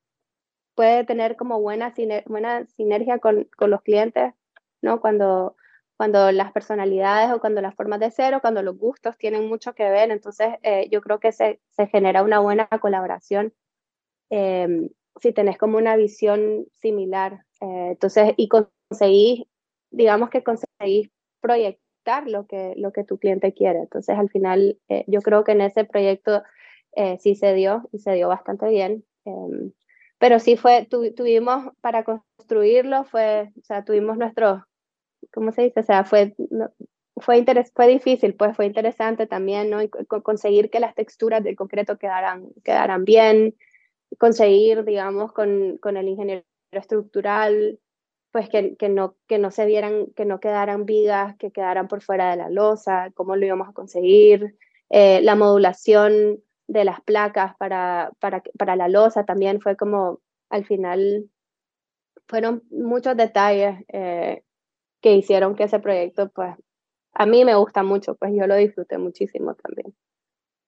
puede 0.77 1.05
tener 1.05 1.37
como 1.37 1.61
buena, 1.61 1.93
buena 2.27 2.67
sinergia 2.77 3.19
con, 3.19 3.49
con 3.57 3.71
los 3.71 3.83
clientes, 3.83 4.33
¿no? 4.81 5.01
Cuando 5.01 5.57
cuando 5.97 6.33
las 6.33 6.53
personalidades 6.53 7.33
o 7.33 7.41
cuando 7.41 7.61
las 7.61 7.75
formas 7.75 8.01
de 8.01 8.11
ser 8.11 8.35
o 8.35 8.41
cuando 8.41 8.63
los 8.63 8.77
gustos 8.77 9.17
tienen 9.17 9.49
mucho 9.49 9.75
que 9.75 9.89
ver. 9.89 10.11
Entonces, 10.11 10.49
eh, 10.63 10.89
yo 10.91 11.01
creo 11.01 11.21
que 11.21 11.33
se, 11.33 11.61
se, 11.71 11.87
genera 11.87 12.23
una 12.23 12.41
buena 12.41 12.67
colaboración 12.81 13.55
eh, 14.31 14.91
si 15.21 15.33
tenés 15.33 15.59
como 15.59 15.79
una 15.79 15.97
visión 15.97 16.67
similar. 16.73 17.45
Eh, 17.61 17.91
entonces, 17.93 18.35
y 18.37 18.49
conseguís, 18.49 19.45
digamos 19.91 20.31
que 20.31 20.43
conseguís 20.43 21.11
lo 22.27 22.47
que, 22.47 22.75
lo 22.77 22.93
que 22.93 23.05
tu 23.05 23.19
cliente 23.19 23.53
quiere. 23.53 23.81
Entonces, 23.81 24.17
al 24.17 24.31
final, 24.31 24.79
eh, 24.89 25.05
yo 25.07 25.21
creo 25.21 25.45
que 25.45 25.53
en 25.53 25.61
ese 25.63 25.85
proyecto 25.85 26.43
sí 27.19 27.35
se 27.35 27.55
dio 27.55 27.89
y 27.93 27.99
se 27.99 28.13
dio 28.13 28.29
bastante 28.29 28.69
bien. 28.69 29.05
Em, 29.25 29.73
pero 30.19 30.39
sí 30.39 30.57
fue, 30.57 30.87
tuvimos 30.89 31.73
para 31.81 32.05
construirlo, 32.05 33.05
fue, 33.05 33.51
o 33.59 33.65
sea, 33.65 33.85
tuvimos 33.85 34.17
nuestros 34.17 34.63
¿cómo 35.33 35.53
se 35.53 35.63
dice? 35.63 35.81
O 35.81 35.83
sea, 35.85 36.05
fue, 36.05 36.35
fue, 37.17 37.39
interes 37.39 37.73
fue 37.75 37.87
difícil, 37.89 38.35
pues 38.35 38.57
fue 38.57 38.67
interesante 38.67 39.27
también, 39.27 39.71
¿no? 39.71 39.79
Conseguir 40.23 40.71
que 40.71 40.81
las 40.81 40.95
texturas 40.95 41.43
del 41.43 41.57
concreto 41.57 41.99
quedaran, 41.99 42.49
quedaran 42.63 43.05
bien, 43.05 43.55
conseguir, 44.19 44.85
digamos, 44.85 45.33
con, 45.33 45.79
con 45.79 45.97
el 45.97 46.09
ingeniero 46.09 46.45
estructural, 46.73 47.79
pues 48.35 48.49
que, 48.49 48.75
que, 48.75 48.89
no, 48.89 49.15
que 49.29 49.39
no 49.39 49.53
se 49.53 49.65
vieran, 49.65 50.07
que 50.17 50.25
no 50.25 50.41
quedaran 50.41 50.87
vigas, 50.87 51.37
que 51.37 51.53
quedaran 51.53 51.87
por 51.87 52.03
fuera 52.03 52.33
de 52.33 52.37
la 52.37 52.51
losa, 52.51 53.13
cómo 53.15 53.37
lo 53.37 53.47
íbamos 53.47 53.69
a 53.69 53.73
conseguir, 53.73 54.57
eh, 54.91 55.23
la 55.23 55.37
modulación 55.37 56.43
de 56.67 56.85
las 56.85 57.01
placas 57.01 57.55
para, 57.59 58.11
para, 58.19 58.43
para 58.59 58.75
la 58.75 58.89
losa 58.89 59.25
también 59.25 59.61
fue 59.61 59.77
como, 59.77 60.19
al 60.51 60.65
final, 60.65 61.31
fueron 62.27 62.65
muchos 62.73 63.17
detalles 63.17 63.85
eh, 63.87 64.43
que 65.01 65.15
hicieron 65.15 65.55
que 65.55 65.63
ese 65.63 65.79
proyecto, 65.79 66.29
pues, 66.31 66.57
a 67.13 67.27
mí 67.27 67.45
me 67.45 67.55
gusta 67.55 67.85
mucho, 67.85 68.17
pues 68.17 68.33
yo 68.35 68.49
lo 68.49 68.57
disfruté 68.57 68.99
muchísimo 68.99 69.55
también. 69.55 69.95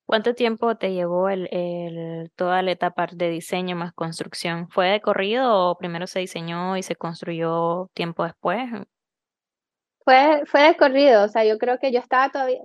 ¿Cuánto 0.06 0.34
tiempo 0.34 0.76
te 0.76 0.92
llevó 0.92 1.28
el, 1.28 1.48
el, 1.50 2.30
toda 2.36 2.62
la 2.62 2.70
etapa 2.70 3.08
de 3.12 3.28
diseño 3.28 3.74
más 3.74 3.92
construcción? 3.92 4.68
¿Fue 4.68 4.86
de 4.86 5.00
corrido 5.00 5.70
o 5.70 5.76
primero 5.76 6.06
se 6.06 6.20
diseñó 6.20 6.76
y 6.76 6.84
se 6.84 6.94
construyó 6.94 7.90
tiempo 7.92 8.22
después? 8.24 8.70
Fue, 10.04 10.42
fue 10.46 10.62
de 10.62 10.76
corrido, 10.76 11.24
o 11.24 11.28
sea, 11.28 11.44
yo 11.44 11.58
creo 11.58 11.80
que 11.80 11.90
yo 11.90 11.98
estaba 11.98 12.30
todavía, 12.30 12.60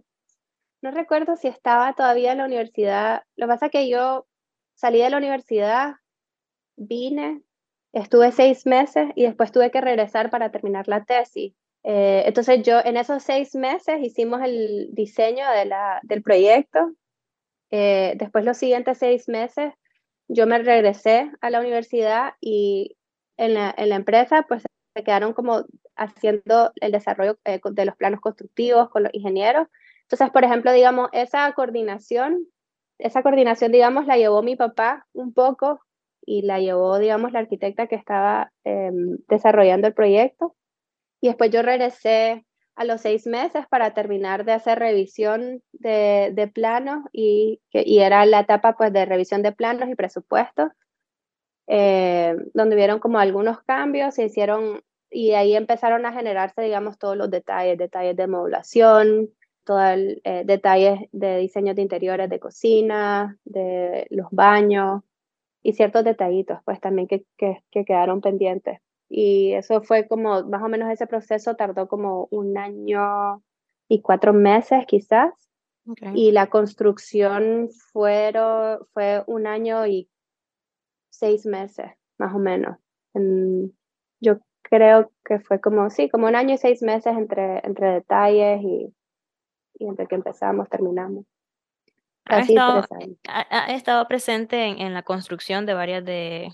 no 0.83 0.91
recuerdo 0.91 1.35
si 1.35 1.47
estaba 1.47 1.93
todavía 1.93 2.31
en 2.31 2.39
la 2.39 2.45
universidad. 2.45 3.23
Lo 3.35 3.47
que 3.47 3.49
pasa 3.49 3.65
es 3.67 3.71
que 3.71 3.89
yo 3.89 4.27
salí 4.75 5.01
de 5.01 5.09
la 5.09 5.17
universidad, 5.17 5.95
vine, 6.75 7.41
estuve 7.93 8.31
seis 8.31 8.65
meses 8.65 9.09
y 9.15 9.23
después 9.23 9.51
tuve 9.51 9.71
que 9.71 9.81
regresar 9.81 10.29
para 10.29 10.51
terminar 10.51 10.87
la 10.87 11.03
tesis. 11.03 11.53
Eh, 11.83 12.23
entonces 12.27 12.61
yo 12.63 12.79
en 12.83 12.97
esos 12.97 13.23
seis 13.23 13.55
meses 13.55 13.99
hicimos 14.01 14.41
el 14.43 14.89
diseño 14.91 15.49
de 15.49 15.65
la, 15.65 15.99
del 16.03 16.21
proyecto. 16.21 16.93
Eh, 17.71 18.13
después 18.17 18.45
los 18.45 18.57
siguientes 18.57 18.97
seis 18.97 19.27
meses 19.29 19.73
yo 20.27 20.45
me 20.45 20.59
regresé 20.59 21.31
a 21.41 21.49
la 21.49 21.59
universidad 21.59 22.33
y 22.39 22.97
en 23.37 23.53
la, 23.53 23.73
en 23.77 23.89
la 23.89 23.95
empresa 23.95 24.45
pues 24.47 24.63
se 24.93 25.03
quedaron 25.03 25.33
como 25.33 25.65
haciendo 25.95 26.71
el 26.75 26.91
desarrollo 26.91 27.37
eh, 27.45 27.59
de 27.63 27.85
los 27.85 27.95
planos 27.95 28.19
constructivos 28.19 28.89
con 28.89 29.03
los 29.03 29.13
ingenieros. 29.13 29.67
Entonces, 30.03 30.29
por 30.31 30.43
ejemplo, 30.43 30.71
digamos, 30.73 31.09
esa 31.13 31.51
coordinación, 31.53 32.47
esa 32.97 33.23
coordinación, 33.23 33.71
digamos, 33.71 34.05
la 34.05 34.17
llevó 34.17 34.41
mi 34.41 34.55
papá 34.55 35.07
un 35.13 35.33
poco 35.33 35.81
y 36.25 36.41
la 36.43 36.59
llevó, 36.59 36.99
digamos, 36.99 37.31
la 37.31 37.39
arquitecta 37.39 37.87
que 37.87 37.95
estaba 37.95 38.51
em, 38.63 39.17
desarrollando 39.27 39.87
el 39.87 39.93
proyecto. 39.93 40.55
Y 41.21 41.27
después 41.27 41.51
yo 41.51 41.61
regresé 41.61 42.45
a 42.75 42.85
los 42.85 43.01
seis 43.01 43.27
meses 43.27 43.65
para 43.69 43.93
terminar 43.93 44.45
de 44.45 44.53
hacer 44.53 44.79
revisión 44.79 45.61
de, 45.73 46.51
planos 46.53 47.03
y, 47.11 47.61
y 47.71 47.99
era 47.99 48.25
la 48.25 48.41
etapa 48.41 48.73
pues 48.73 48.93
de 48.93 49.05
revisión 49.05 49.43
de 49.43 49.51
planos 49.51 49.89
y 49.89 49.95
presupuestos, 49.95 50.69
eh, 51.67 52.35
donde 52.53 52.75
vieron 52.75 52.99
como 52.99 53.19
algunos 53.19 53.61
cambios, 53.63 54.15
se 54.15 54.25
hicieron 54.25 54.81
y 55.09 55.31
ahí 55.31 55.55
empezaron 55.55 56.05
a 56.05 56.13
generarse, 56.13 56.61
digamos, 56.61 56.97
todos 56.97 57.17
los 57.17 57.29
detalles, 57.29 57.77
detalles 57.77 58.15
de 58.15 58.27
modulación, 58.27 59.29
todos 59.65 59.83
eh, 60.23 60.43
detalles 60.45 60.99
de 61.11 61.37
diseño 61.37 61.75
de 61.75 61.81
interiores 61.81 62.29
de 62.29 62.39
cocina, 62.39 63.37
de 63.43 64.07
los 64.09 64.27
baños 64.31 65.03
y 65.63 65.73
ciertos 65.73 66.03
detallitos, 66.03 66.59
pues 66.65 66.79
también 66.79 67.07
que, 67.07 67.25
que, 67.37 67.63
que 67.71 67.85
quedaron 67.85 68.21
pendientes. 68.21 68.79
Y 69.13 69.51
eso 69.55 69.81
fue 69.81 70.07
como, 70.07 70.43
más 70.45 70.63
o 70.63 70.69
menos 70.69 70.89
ese 70.89 71.05
proceso 71.05 71.55
tardó 71.57 71.89
como 71.89 72.29
un 72.31 72.57
año 72.57 73.43
y 73.89 74.01
cuatro 74.01 74.31
meses 74.31 74.85
quizás. 74.87 75.33
Y 76.13 76.31
la 76.31 76.47
construcción 76.47 77.69
fueron, 77.91 78.79
fue 78.93 79.23
un 79.27 79.47
año 79.47 79.85
y 79.85 80.09
seis 81.09 81.45
meses, 81.45 81.91
más 82.17 82.33
o 82.33 82.39
menos. 82.39 82.77
yo 84.21 84.39
creo 84.61 85.11
que 85.25 85.39
fue 85.39 85.59
como, 85.59 85.89
sí, 85.89 86.07
como 86.09 86.27
un 86.27 86.35
año 86.35 86.53
y 86.53 86.57
seis 86.57 86.81
meses 86.81 87.17
entre, 87.17 87.59
entre 87.65 87.91
detalles 87.95 88.61
y, 88.63 88.95
y 89.77 89.87
entre 89.87 90.07
que 90.07 90.15
empezamos, 90.15 90.69
terminamos. 90.69 91.25
Ha 92.25 92.39
estado, 92.39 92.85
ha, 93.27 93.73
estado, 93.73 94.07
presente 94.07 94.67
en, 94.67 94.79
en, 94.79 94.93
la 94.93 95.03
construcción 95.03 95.65
de 95.65 95.73
varias 95.73 96.05
de, 96.05 96.49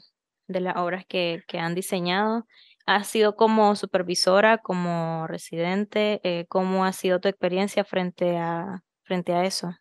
de 0.48 0.62
las 0.62 0.78
obras 0.78 1.06
que, 1.06 1.42
que 1.48 1.60
han 1.60 1.76
diseñado. 1.76 2.46
¿Has 2.86 3.08
sido 3.08 3.36
como 3.36 3.76
supervisora, 3.76 4.60
como 4.60 5.28
residente? 5.28 6.22
Eh, 6.24 6.46
¿Cómo 6.48 6.86
ha 6.86 6.94
sido 6.94 7.20
tu 7.20 7.28
experiencia 7.28 7.84
frente 7.84 8.38
a, 8.38 8.82
frente 9.04 9.34
a 9.34 9.44
eso? 9.44 9.72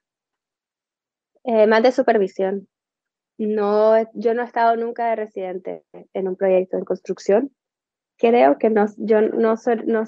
Eh, 1.45 1.69
más 1.69 1.85
de 1.85 1.93
supervisión. 1.93 2.69
No, 3.39 3.95
yo 4.15 4.35
no 4.35 4.43
he 4.43 4.45
estado 4.45 4.75
nunca 4.77 5.11
de 5.11 5.17
residente 5.17 5.85
en 6.15 6.27
un 6.27 6.35
proyecto 6.35 6.77
en 6.77 6.85
construcción. 6.85 7.55
Creo 8.19 8.59
que 8.59 8.71
no, 8.71 8.87
yo 8.97 9.21
no, 9.21 9.55
no 9.85 10.05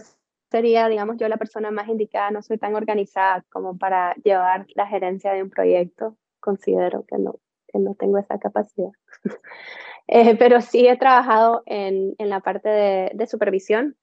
sería, 0.51 0.89
digamos, 0.89 1.19
yo 1.19 1.29
la 1.29 1.37
persona 1.37 1.71
más 1.71 1.89
indicada, 1.89 2.33
no 2.33 2.43
soy 2.43 2.59
tan 2.59 2.75
organizada 2.75 3.45
como 3.51 3.79
para 3.79 4.15
llevar 4.25 4.67
la 4.75 4.89
gerencia 4.89 5.33
de 5.33 5.45
un 5.45 5.51
proyecto. 5.51 6.17
Considero 6.41 7.05
que 7.07 7.19
no, 7.19 7.39
que 7.69 7.79
no 7.79 7.95
tengo 7.95 8.19
esa 8.19 8.41
capacidad. 8.41 8.91
Eh, 10.11 10.37
pero 10.37 10.63
sí 10.63 10.89
he 10.89 10.97
trabajado 10.97 11.63
en, 11.67 12.15
en 12.19 12.31
la 12.31 12.41
parte 12.41 12.71
de, 12.71 13.11
de 13.15 13.27
supervisión 13.27 13.95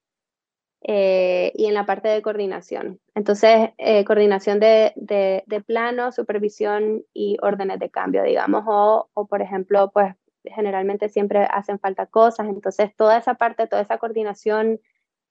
eh, 0.82 1.52
y 1.56 1.66
en 1.66 1.74
la 1.74 1.88
parte 1.88 2.08
de 2.10 2.22
coordinación. 2.22 3.00
Entonces, 3.16 3.72
eh, 3.80 4.06
coordinación 4.06 4.60
de, 4.60 4.94
de, 4.96 5.44
de, 5.48 5.62
plano, 5.62 6.12
supervisión 6.12 7.04
y 7.12 7.38
órdenes 7.42 7.80
de 7.80 7.90
cambio, 7.90 8.22
digamos, 8.22 8.66
o, 8.68 9.10
o 9.16 9.26
por 9.26 9.42
ejemplo, 9.42 9.90
pues 9.92 10.14
generalmente 10.44 11.10
siempre 11.10 11.40
hacen 11.50 11.80
falta 11.80 12.06
cosas, 12.06 12.48
entonces 12.50 12.96
toda 12.96 13.18
esa 13.18 13.34
parte, 13.34 13.66
toda 13.66 13.82
esa 13.82 13.98
coordinación 13.98 14.80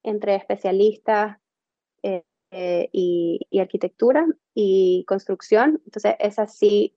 entre 0.03 0.35
especialistas 0.35 1.39
y, 2.03 3.41
y, 3.51 3.59
arquitectura 3.61 4.27
y 4.55 5.05
construcción, 5.07 5.81
entonces 5.85 6.17
esa 6.19 6.47
sí 6.49 6.95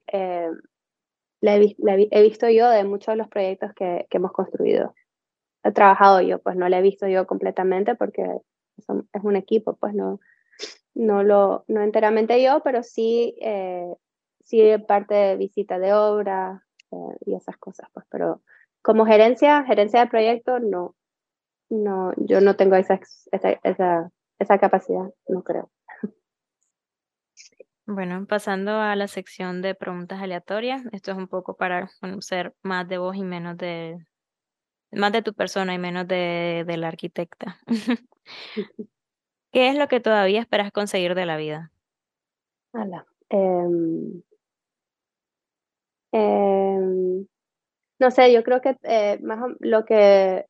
la 1.41 1.56
he, 1.56 2.21
visto 2.23 2.50
yo 2.50 2.69
de 2.69 2.84
muchos 2.84 3.13
de 3.13 3.17
los 3.17 3.28
proyectos 3.28 3.73
que, 3.73 4.08
que, 4.10 4.17
hemos 4.17 4.32
construido. 4.32 4.93
He 5.63 5.71
trabajado 5.71 6.21
yo, 6.21 6.39
pues 6.39 6.56
no 6.56 6.69
la 6.69 6.80
he 6.80 6.82
visto 6.82 7.08
yo 7.08 7.28
completamente 7.28 7.95
porque 7.95 8.23
es 8.78 9.23
un 9.23 9.36
equipo, 9.36 9.76
pues 9.76 9.93
no, 9.93 10.19
no 10.97 11.23
lo, 11.23 11.63
no 11.67 11.82
enteramente 11.82 12.41
yo, 12.43 12.62
pero 12.63 12.84
sí, 12.84 13.36
eh, 13.41 13.93
sí 14.43 14.62
parte 14.88 15.13
de 15.13 15.38
visita 15.38 15.80
de 15.80 15.93
obra 15.93 16.63
eh, 16.91 17.17
y 17.26 17.36
esas 17.36 17.58
cosas, 17.58 17.89
pues, 17.93 18.06
pero 18.10 18.41
como 18.82 19.06
gerencia, 19.06 19.63
gerencia 19.63 20.00
de 20.02 20.08
proyecto, 20.08 20.60
no, 20.60 20.95
no, 21.69 22.13
yo 22.17 22.41
no 22.41 22.56
tengo 22.56 22.76
esa, 22.76 23.00
esa, 23.32 23.52
esa, 23.63 24.12
esa 24.39 24.58
capacidad, 24.58 25.10
no 25.28 25.43
creo. 25.43 25.69
Bueno, 27.88 28.26
pasando 28.28 28.71
a 28.71 28.95
la 28.95 29.08
sección 29.08 29.62
de 29.62 29.73
preguntas 29.73 30.21
aleatorias, 30.21 30.84
esto 30.91 31.12
es 31.12 31.17
un 31.17 31.28
poco 31.28 31.56
para 31.56 31.89
conocer 32.02 32.54
más 32.62 32.88
de 32.88 32.97
vos 32.97 33.15
y 33.15 33.23
menos 33.23 33.58
de, 33.58 33.97
más 34.91 35.12
de 35.13 35.21
tu 35.21 35.34
persona 35.34 35.73
y 35.73 35.80
menos 35.80 36.08
de, 36.08 36.65
de 36.67 36.78
la 36.78 36.89
arquitecta. 36.89 37.58
¿Qué 39.52 39.69
es 39.69 39.76
lo 39.78 39.88
que 39.88 40.00
todavía 40.02 40.41
esperas 40.41 40.71
conseguir 40.71 41.15
de 41.15 41.26
la 41.26 41.38
vida? 41.38 41.71
Hola. 42.73 43.06
Em, 43.30 44.21
Em, 46.12 47.28
no 48.00 48.12
sé, 48.12 48.34
yo 48.34 48.43
creo 48.43 48.62
que 48.62 48.78
eh, 48.84 49.19
más 49.21 49.39
lo 49.60 49.86
que, 49.86 50.45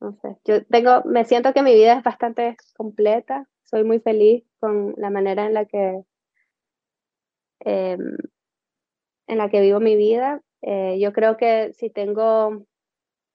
no 0.00 0.12
sé, 0.22 0.36
yo 0.44 0.64
tengo, 0.66 1.02
me 1.04 1.24
siento 1.24 1.52
que 1.52 1.62
mi 1.62 1.74
vida 1.74 1.98
es 1.98 2.02
bastante 2.02 2.56
completa, 2.76 3.46
soy 3.66 3.84
muy 3.84 4.00
feliz 4.00 4.44
con 4.60 4.94
la 4.96 5.10
manera 5.10 5.46
en 5.46 5.54
la 5.54 5.66
que, 5.66 6.02
em, 7.60 8.16
en 9.26 9.38
la 9.38 9.48
que 9.48 9.60
vivo 9.60 9.80
mi 9.80 9.96
vida. 9.96 10.40
Eh, 10.62 10.98
yo 11.00 11.12
creo 11.12 11.36
que 11.36 11.72
si 11.74 11.90
tengo, 11.90 12.64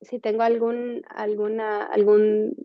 si 0.01 0.19
tengo 0.19 0.43
algún, 0.43 1.03
alguna, 1.09 1.83
algún 1.85 2.55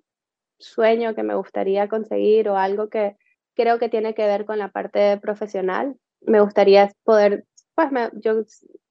sueño 0.59 1.15
que 1.15 1.23
me 1.25 1.35
gustaría 1.37 1.89
conseguir 1.89 2.49
o 2.49 2.57
algo 2.57 2.89
que 2.89 3.17
creo 3.55 3.79
que 3.79 3.89
tiene 3.89 4.15
que 4.15 4.27
ver 4.27 4.47
con 4.47 4.59
la 4.59 4.71
parte 4.71 5.19
profesional, 5.19 5.97
me 6.23 6.41
gustaría 6.41 6.91
poder, 7.05 7.47
pues 7.75 7.93
me, 7.93 8.11
yo 8.15 8.43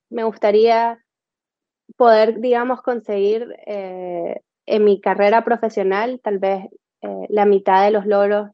me 0.09 0.23
gustaría 0.23 0.99
poder, 1.97 2.39
digamos, 2.39 2.81
conseguir 2.81 3.47
eh, 3.67 4.41
en 4.65 4.83
mi 4.83 4.99
carrera 5.01 5.43
profesional 5.45 6.19
tal 6.23 6.39
vez 6.39 6.65
eh, 7.01 7.27
la 7.29 7.45
mitad 7.45 7.85
de 7.85 7.91
los 7.91 8.05
logros 8.05 8.49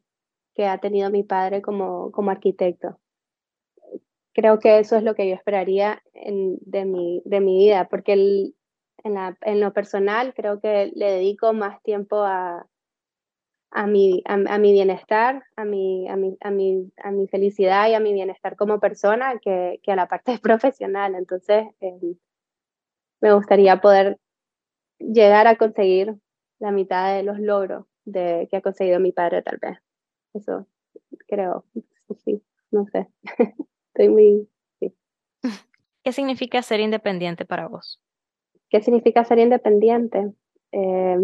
que 0.54 0.66
ha 0.66 0.78
tenido 0.78 1.10
mi 1.10 1.22
padre 1.22 1.62
como, 1.62 2.10
como 2.12 2.30
arquitecto. 2.30 2.98
Creo 4.34 4.58
que 4.58 4.78
eso 4.78 4.96
es 4.96 5.02
lo 5.02 5.14
que 5.14 5.28
yo 5.28 5.34
esperaría 5.34 6.02
en, 6.14 6.56
de, 6.60 6.84
mi, 6.84 7.22
de 7.24 7.40
mi 7.40 7.58
vida, 7.58 7.88
porque 7.88 8.14
el, 8.14 8.54
en, 9.04 9.14
la, 9.14 9.36
en 9.42 9.60
lo 9.60 9.72
personal 9.72 10.32
creo 10.34 10.60
que 10.60 10.90
le 10.94 11.10
dedico 11.10 11.52
más 11.52 11.82
tiempo 11.82 12.22
a, 12.22 12.66
a 13.72 13.86
mi, 13.86 14.22
a, 14.26 14.58
mi 14.58 14.72
bienestar, 14.72 15.42
a 15.56 15.64
mi, 15.64 16.08
a, 16.08 16.16
mi, 16.16 16.36
a, 16.40 16.50
mi, 16.50 16.92
a 17.02 17.10
mi 17.10 17.26
felicidad 17.26 17.88
y 17.88 17.94
a 17.94 18.00
mi 18.00 18.12
bienestar 18.12 18.54
como 18.56 18.80
persona 18.80 19.38
que, 19.38 19.80
que 19.82 19.92
a 19.92 19.96
la 19.96 20.08
parte 20.08 20.38
profesional. 20.42 21.14
Entonces, 21.14 21.66
em, 21.80 22.16
me 23.20 23.32
gustaría 23.32 23.80
poder 23.80 24.18
llegar 24.98 25.46
a 25.46 25.56
conseguir 25.56 26.14
la 26.58 26.70
mitad 26.70 27.14
de 27.16 27.22
los 27.22 27.38
logros 27.38 27.86
de, 28.04 28.46
que 28.50 28.58
ha 28.58 28.62
conseguido 28.62 29.00
mi 29.00 29.12
padre, 29.12 29.42
tal 29.42 29.58
vez. 29.60 29.78
Eso 30.34 30.66
creo, 31.28 31.64
sí, 32.24 32.42
no 32.70 32.86
sé. 32.86 33.08
Estoy 33.88 34.08
muy... 34.08 34.48
Sí. 34.80 34.94
¿Qué 36.02 36.12
significa 36.12 36.62
ser 36.62 36.80
independiente 36.80 37.44
para 37.44 37.68
vos? 37.68 38.00
¿Qué 38.70 38.80
significa 38.82 39.24
ser 39.24 39.38
independiente? 39.38 40.32
Eh, 40.72 41.18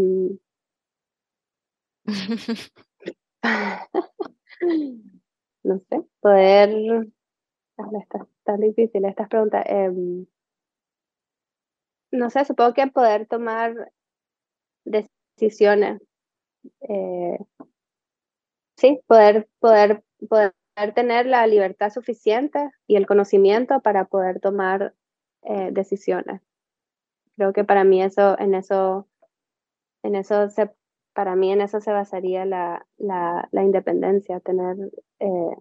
no 5.62 5.78
sé, 5.78 6.02
poder... 6.20 7.08
Está 7.78 8.26
tan 8.42 8.60
difícil 8.60 9.04
estas 9.04 9.28
preguntas. 9.28 9.64
Em, 9.66 10.26
no 12.10 12.28
sé, 12.28 12.44
supongo 12.44 12.74
que 12.74 12.86
poder 12.88 13.26
tomar 13.26 13.92
decisiones. 14.84 16.02
Eh, 16.80 17.38
sí, 18.78 19.00
poder, 19.06 19.48
poder, 19.58 20.02
poder 20.28 20.54
tener 20.94 21.26
la 21.26 21.46
libertad 21.46 21.90
suficiente 21.90 22.70
y 22.86 22.96
el 22.96 23.06
conocimiento 23.06 23.80
para 23.80 24.06
poder 24.06 24.40
tomar 24.40 24.94
eh, 25.42 25.70
decisiones. 25.72 26.40
Creo 27.36 27.52
que 27.52 27.64
para 27.64 27.84
mí 27.84 28.02
eso, 28.02 28.38
en 28.38 28.54
eso, 28.54 29.08
en 30.02 30.14
eso 30.14 30.48
se 30.48 30.70
para 31.18 31.34
mí 31.34 31.50
en 31.50 31.60
eso 31.60 31.80
se 31.80 31.90
basaría 31.90 32.44
la, 32.44 32.86
la, 32.96 33.48
la 33.50 33.64
independencia, 33.64 34.38
tener 34.38 34.76
eh, 35.18 35.56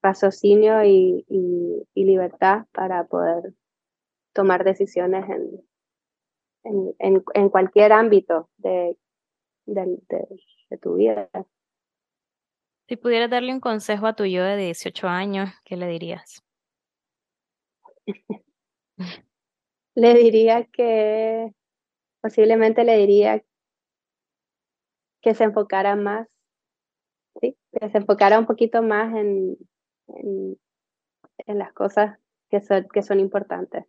raciocinio 0.00 0.84
y, 0.84 1.26
y, 1.28 2.04
libertad 2.04 2.66
para 2.72 3.02
poder 3.08 3.54
tomar 4.32 4.62
decisiones 4.62 5.28
en, 5.28 5.64
en, 6.62 6.94
en, 7.00 7.24
en 7.34 7.48
cualquier 7.48 7.92
ámbito 7.92 8.50
de, 8.58 8.96
de, 9.66 9.98
de, 10.70 10.78
tu 10.78 10.94
vida. 10.94 11.28
Si 12.92 12.98
pudieras 12.98 13.30
darle 13.30 13.54
un 13.54 13.60
consejo 13.60 14.06
a 14.06 14.12
tu 14.12 14.26
yo 14.26 14.44
de 14.44 14.54
18 14.58 15.08
años, 15.08 15.48
¿qué 15.64 15.78
le 15.78 15.86
dirías? 15.86 16.44
le 19.94 20.12
diría 20.12 20.66
que, 20.66 21.54
posiblemente 22.20 22.84
le 22.84 22.98
diría 22.98 23.42
que 25.22 25.34
se 25.34 25.44
enfocara 25.44 25.96
más, 25.96 26.28
¿sí? 27.40 27.56
que 27.72 27.88
se 27.88 27.96
enfocara 27.96 28.38
un 28.38 28.44
poquito 28.44 28.82
más 28.82 29.16
en, 29.16 29.56
en, 30.08 30.60
en 31.46 31.58
las 31.58 31.72
cosas 31.72 32.18
que 32.50 32.60
son, 32.60 32.86
que 32.92 33.00
son 33.00 33.20
importantes, 33.20 33.86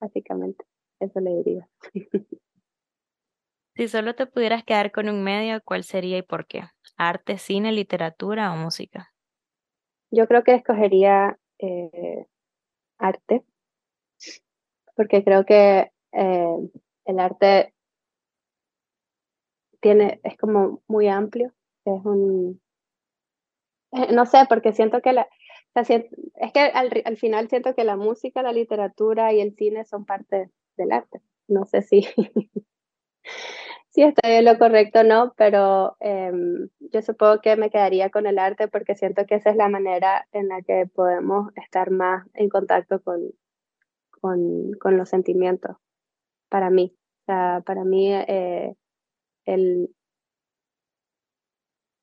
básicamente. 0.00 0.64
Eso 1.00 1.20
le 1.20 1.36
diría. 1.36 1.68
Si 3.76 3.88
solo 3.88 4.14
te 4.14 4.26
pudieras 4.26 4.62
quedar 4.62 4.92
con 4.92 5.08
un 5.08 5.24
medio, 5.24 5.60
¿cuál 5.64 5.82
sería 5.82 6.16
y 6.16 6.22
por 6.22 6.46
qué? 6.46 6.62
¿Arte, 6.96 7.38
cine, 7.38 7.72
literatura 7.72 8.52
o 8.52 8.56
música? 8.56 9.12
Yo 10.10 10.26
creo 10.28 10.44
que 10.44 10.54
escogería 10.54 11.38
eh, 11.58 12.26
arte, 12.98 13.44
porque 14.96 15.24
creo 15.24 15.44
que 15.44 15.90
eh, 16.12 16.70
el 17.04 17.18
arte 17.18 17.74
tiene, 19.80 20.20
es 20.22 20.36
como 20.36 20.82
muy 20.86 21.08
amplio, 21.08 21.52
es 21.84 22.04
un, 22.04 22.60
eh, 23.92 24.12
no 24.12 24.26
sé, 24.26 24.46
porque 24.48 24.72
siento 24.72 25.00
que 25.00 25.12
la, 25.12 25.28
es 25.74 26.52
que 26.52 26.60
al, 26.60 27.02
al, 27.04 27.16
final 27.16 27.48
siento 27.48 27.74
que 27.74 27.84
la 27.84 27.96
música, 27.96 28.42
la 28.42 28.52
literatura 28.52 29.32
y 29.32 29.40
el 29.40 29.54
cine 29.56 29.84
son 29.84 30.04
parte 30.04 30.50
del 30.76 30.92
arte. 30.92 31.20
No 31.48 31.64
sé 31.64 31.82
si, 31.82 32.06
si 33.94 34.02
estoy 34.02 34.32
en 34.32 34.44
lo 34.44 34.58
correcto 34.58 35.00
o 35.00 35.04
no, 35.04 35.34
pero 35.36 35.96
eh, 36.00 36.32
yo 36.80 37.00
supongo 37.00 37.40
que 37.40 37.56
me 37.56 37.70
quedaría 37.70 38.10
con 38.10 38.26
el 38.26 38.40
arte 38.40 38.66
porque 38.66 38.96
siento 38.96 39.24
que 39.24 39.36
esa 39.36 39.50
es 39.50 39.56
la 39.56 39.68
manera 39.68 40.26
en 40.32 40.48
la 40.48 40.62
que 40.62 40.90
podemos 40.92 41.52
estar 41.54 41.92
más 41.92 42.26
en 42.34 42.48
contacto 42.48 43.00
con, 43.00 43.30
con, 44.20 44.72
con 44.80 44.96
los 44.96 45.08
sentimientos, 45.08 45.76
para 46.48 46.70
mí. 46.70 46.92
O 47.22 47.24
sea, 47.26 47.62
para 47.64 47.84
mí 47.84 48.12
eh, 48.12 48.74
el, 49.44 49.94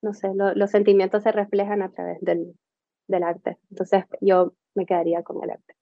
no 0.01 0.13
sé, 0.13 0.30
los 0.34 0.71
sentimientos 0.71 1.23
se 1.23 1.34
reflejan 1.34 1.82
a 1.82 1.91
través 1.91 2.21
del, 2.21 2.54
del 3.10 3.23
arte. 3.23 3.58
Entonces 3.69 4.06
yo 4.21 4.54
me 4.75 4.86
quedaría 4.86 5.23
con 5.23 5.43
el 5.43 5.49
arte. 5.49 5.75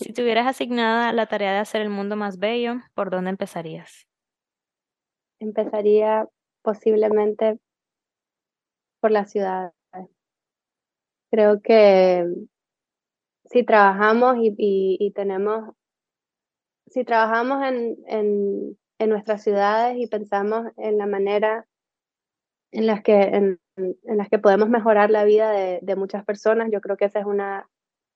Si 0.00 0.12
tuvieras 0.12 0.48
asignada 0.48 1.12
la 1.12 1.26
tarea 1.26 1.52
de 1.52 1.58
hacer 1.58 1.82
el 1.82 1.88
mundo 1.88 2.16
más 2.16 2.40
bello, 2.40 2.80
¿por 2.94 3.10
dónde 3.10 3.30
empezarías? 3.30 4.07
Empezaría 5.40 6.28
posiblemente 6.62 7.58
por 9.00 9.10
la 9.10 9.24
ciudad. 9.26 9.72
Creo 11.30 11.60
que 11.60 12.26
si 13.44 13.64
trabajamos 13.64 14.36
y, 14.40 15.12
tenemos, 15.14 15.74
si 16.86 17.04
trabajamos 17.04 17.64
en, 17.66 17.96
en, 18.06 18.78
en 18.98 19.10
nuestras 19.10 19.42
ciudades 19.42 19.96
y 19.98 20.06
pensamos 20.06 20.66
en 20.76 20.98
la 20.98 21.06
manera 21.06 21.66
en 22.70 22.86
las 22.86 23.02
que, 23.02 23.22
en, 23.22 23.60
las 24.04 24.28
que 24.28 24.38
podemos 24.38 24.68
mejorar 24.68 25.10
la 25.10 25.24
vida 25.24 25.50
de, 25.50 25.80
de, 25.82 25.96
muchas 25.96 26.24
personas, 26.24 26.70
yo 26.70 26.80
creo 26.80 26.96
que 26.96 27.06
esa 27.06 27.20
es 27.20 27.26
una 27.26 27.68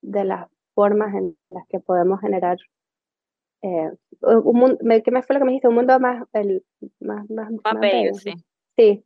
de 0.03 0.25
las 0.25 0.49
formas 0.75 1.15
en 1.15 1.37
las 1.51 1.67
que 1.69 1.81
podemos 1.81 2.21
generar 2.21 2.59
eh, 3.62 3.90
un 4.20 4.59
mundo, 4.59 4.79
¿qué 5.05 5.11
me 5.11 5.22
fue 5.22 5.34
lo 5.34 5.41
que 5.41 5.45
me 5.45 5.51
dijiste? 5.53 5.68
Un 5.68 5.76
mundo 5.76 5.99
más, 6.01 6.24
el, 6.32 6.64
más, 7.01 7.28
más, 7.30 7.51
más, 7.64 7.80
bello, 7.80 8.14
sí. 8.14 8.34
Sí, 8.76 9.05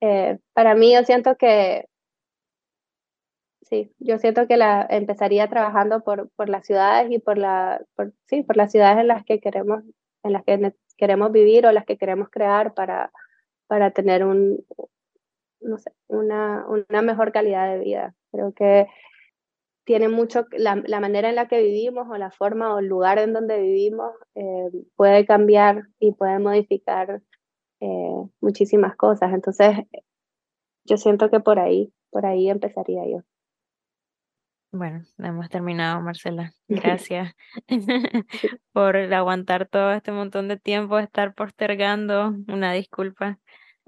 eh, 0.00 0.38
para 0.52 0.74
mí 0.74 0.92
yo 0.92 1.04
siento 1.04 1.36
que, 1.36 1.86
sí, 3.62 3.92
yo 3.98 4.18
siento 4.18 4.46
que 4.46 4.56
la, 4.56 4.86
empezaría 4.90 5.48
trabajando 5.48 6.02
por, 6.02 6.30
por 6.36 6.48
las 6.48 6.66
ciudades 6.66 7.10
y 7.10 7.18
por, 7.18 7.38
la, 7.38 7.80
por, 7.94 8.12
sí, 8.26 8.42
por 8.42 8.56
las 8.56 8.72
ciudades 8.72 8.98
en 8.98 9.08
las 9.08 9.24
que 9.24 9.40
queremos, 9.40 9.84
en 10.24 10.32
las 10.32 10.44
que 10.44 10.74
queremos 10.96 11.32
vivir 11.32 11.66
o 11.66 11.72
las 11.72 11.84
que 11.84 11.96
queremos 11.96 12.28
crear 12.30 12.74
para, 12.74 13.12
para 13.66 13.90
tener 13.90 14.24
un, 14.24 14.64
no 15.60 15.78
sé, 15.78 15.92
una, 16.08 16.66
una 16.66 17.02
mejor 17.02 17.32
calidad 17.32 17.72
de 17.72 17.78
vida. 17.78 18.14
Creo 18.32 18.52
que 18.52 18.86
tiene 19.84 20.08
mucho, 20.08 20.46
la, 20.52 20.76
la, 20.86 21.00
manera 21.00 21.28
en 21.28 21.36
la 21.36 21.48
que 21.48 21.62
vivimos 21.62 22.06
o 22.08 22.16
la 22.16 22.30
forma 22.30 22.74
o 22.74 22.78
el 22.78 22.86
lugar 22.86 23.18
en 23.18 23.32
donde 23.32 23.60
vivimos 23.60 24.12
eh, 24.34 24.70
puede 24.96 25.26
cambiar 25.26 25.88
y 25.98 26.12
puede 26.12 26.38
modificar 26.38 27.22
eh, 27.80 28.22
muchísimas 28.40 28.96
cosas. 28.96 29.32
Entonces, 29.32 29.76
yo 30.84 30.96
siento 30.96 31.30
que 31.30 31.40
por 31.40 31.58
ahí, 31.58 31.92
por 32.10 32.26
ahí 32.26 32.48
empezaría 32.48 33.02
yo. 33.08 33.22
Bueno, 34.72 35.02
hemos 35.18 35.50
terminado, 35.50 36.00
Marcela. 36.00 36.54
Gracias 36.68 37.34
por 38.72 38.96
aguantar 38.96 39.68
todo 39.68 39.92
este 39.92 40.12
montón 40.12 40.48
de 40.48 40.56
tiempo, 40.56 40.98
estar 40.98 41.34
postergando. 41.34 42.34
Una 42.48 42.72
disculpa. 42.72 43.38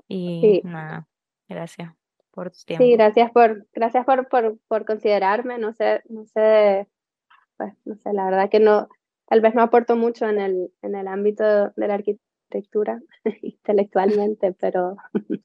Y 0.08 0.60
nada, 0.64 1.08
gracias. 1.48 2.03
Por 2.34 2.50
tu 2.50 2.58
tiempo. 2.66 2.84
Sí, 2.84 2.92
gracias 2.92 3.30
por, 3.30 3.66
gracias 3.72 4.04
por, 4.04 4.28
por, 4.28 4.58
por 4.68 4.84
considerarme. 4.84 5.58
No 5.58 5.72
sé, 5.72 6.02
no 6.08 6.26
sé, 6.26 6.88
pues, 7.56 7.72
no 7.84 7.96
sé, 7.96 8.12
la 8.12 8.24
verdad 8.26 8.50
que 8.50 8.60
no, 8.60 8.88
tal 9.26 9.40
vez 9.40 9.54
no 9.54 9.62
aporto 9.62 9.96
mucho 9.96 10.28
en 10.28 10.38
el, 10.38 10.72
en 10.82 10.94
el 10.94 11.08
ámbito 11.08 11.44
de 11.44 11.88
la 11.88 11.94
arquitectura 11.94 13.00
intelectualmente, 13.42 14.52
pero 14.52 14.96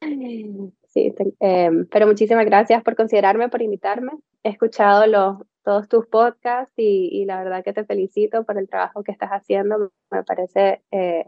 sí, 0.00 1.14
em, 1.40 1.86
pero 1.86 2.06
muchísimas 2.06 2.46
gracias 2.46 2.82
por 2.82 2.96
considerarme, 2.96 3.48
por 3.48 3.62
invitarme. 3.62 4.12
He 4.42 4.50
escuchado 4.50 5.06
los, 5.06 5.38
todos 5.62 5.88
tus 5.88 6.06
podcasts 6.06 6.74
y, 6.76 7.08
y, 7.12 7.24
la 7.24 7.42
verdad 7.42 7.64
que 7.64 7.72
te 7.72 7.84
felicito 7.84 8.44
por 8.44 8.58
el 8.58 8.68
trabajo 8.68 9.02
que 9.02 9.12
estás 9.12 9.30
haciendo. 9.30 9.90
Me 10.10 10.22
parece, 10.22 10.82
eh, 10.90 11.24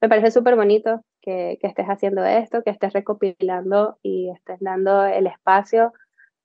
me 0.00 0.08
parece 0.08 0.30
súper 0.30 0.56
bonito 0.56 1.02
que, 1.28 1.58
que, 1.60 1.66
estés 1.66 1.86
haciendo 1.86 2.24
esto, 2.24 2.62
que 2.62 2.70
estés 2.70 2.94
recopilando 2.94 3.98
y 4.02 4.30
estés 4.30 4.58
dando 4.60 5.04
el 5.04 5.26
espacio 5.26 5.92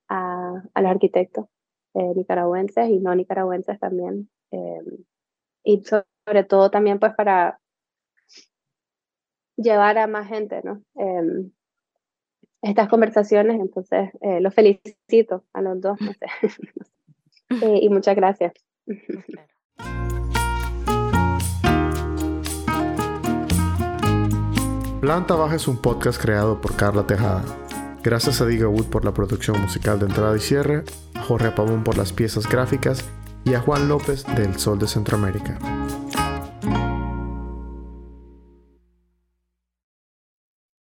a, 0.10 0.62
a 0.74 0.82
los 0.82 0.92
arquitectos 0.92 1.46
eh, 1.94 2.14
nicaragüenses 2.16 2.90
y 2.90 3.00
no 3.00 3.16
nicaragüenses 3.16 3.80
también. 3.80 4.30
Eh, 4.52 4.82
y 5.64 5.82
sobre 5.86 6.44
todo 6.44 6.70
también 6.70 7.00
pues 7.00 7.14
para 7.16 7.62
llevar 9.56 9.98
a 9.98 10.08
más 10.08 10.28
gente, 10.28 10.62
¿no? 10.66 10.82
Eh, 11.00 11.50
estas 12.62 12.90
conversaciones, 12.90 13.62
entonces 13.62 14.10
eh, 14.20 14.42
los 14.42 14.54
felicito 14.54 15.46
a 15.54 15.62
los 15.62 15.80
dos, 15.80 15.98
no 16.02 16.12
sé. 16.14 16.28
Y 17.80 17.88
muchas 17.90 18.16
gracias. 18.16 18.54
Planta 25.04 25.36
Baja 25.36 25.58
es 25.58 25.68
un 25.68 25.76
podcast 25.76 26.18
creado 26.18 26.62
por 26.62 26.78
Carla 26.78 27.06
Tejada. 27.06 27.44
Gracias 28.02 28.40
a 28.40 28.46
Diga 28.46 28.70
Wood 28.70 28.86
por 28.86 29.04
la 29.04 29.14
producción 29.14 29.60
musical 29.60 30.00
de 30.00 30.06
entrada 30.06 30.38
y 30.38 30.40
cierre, 30.40 30.86
Jorge 31.28 31.52
Pavón 31.52 31.84
por 31.84 31.98
las 31.98 32.14
piezas 32.14 32.48
gráficas 32.48 33.04
y 33.44 33.54
a 33.54 33.60
Juan 33.60 33.90
López 33.90 34.26
del 34.38 34.58
Sol 34.58 34.80
de 34.80 34.88
Centroamérica. 34.88 35.60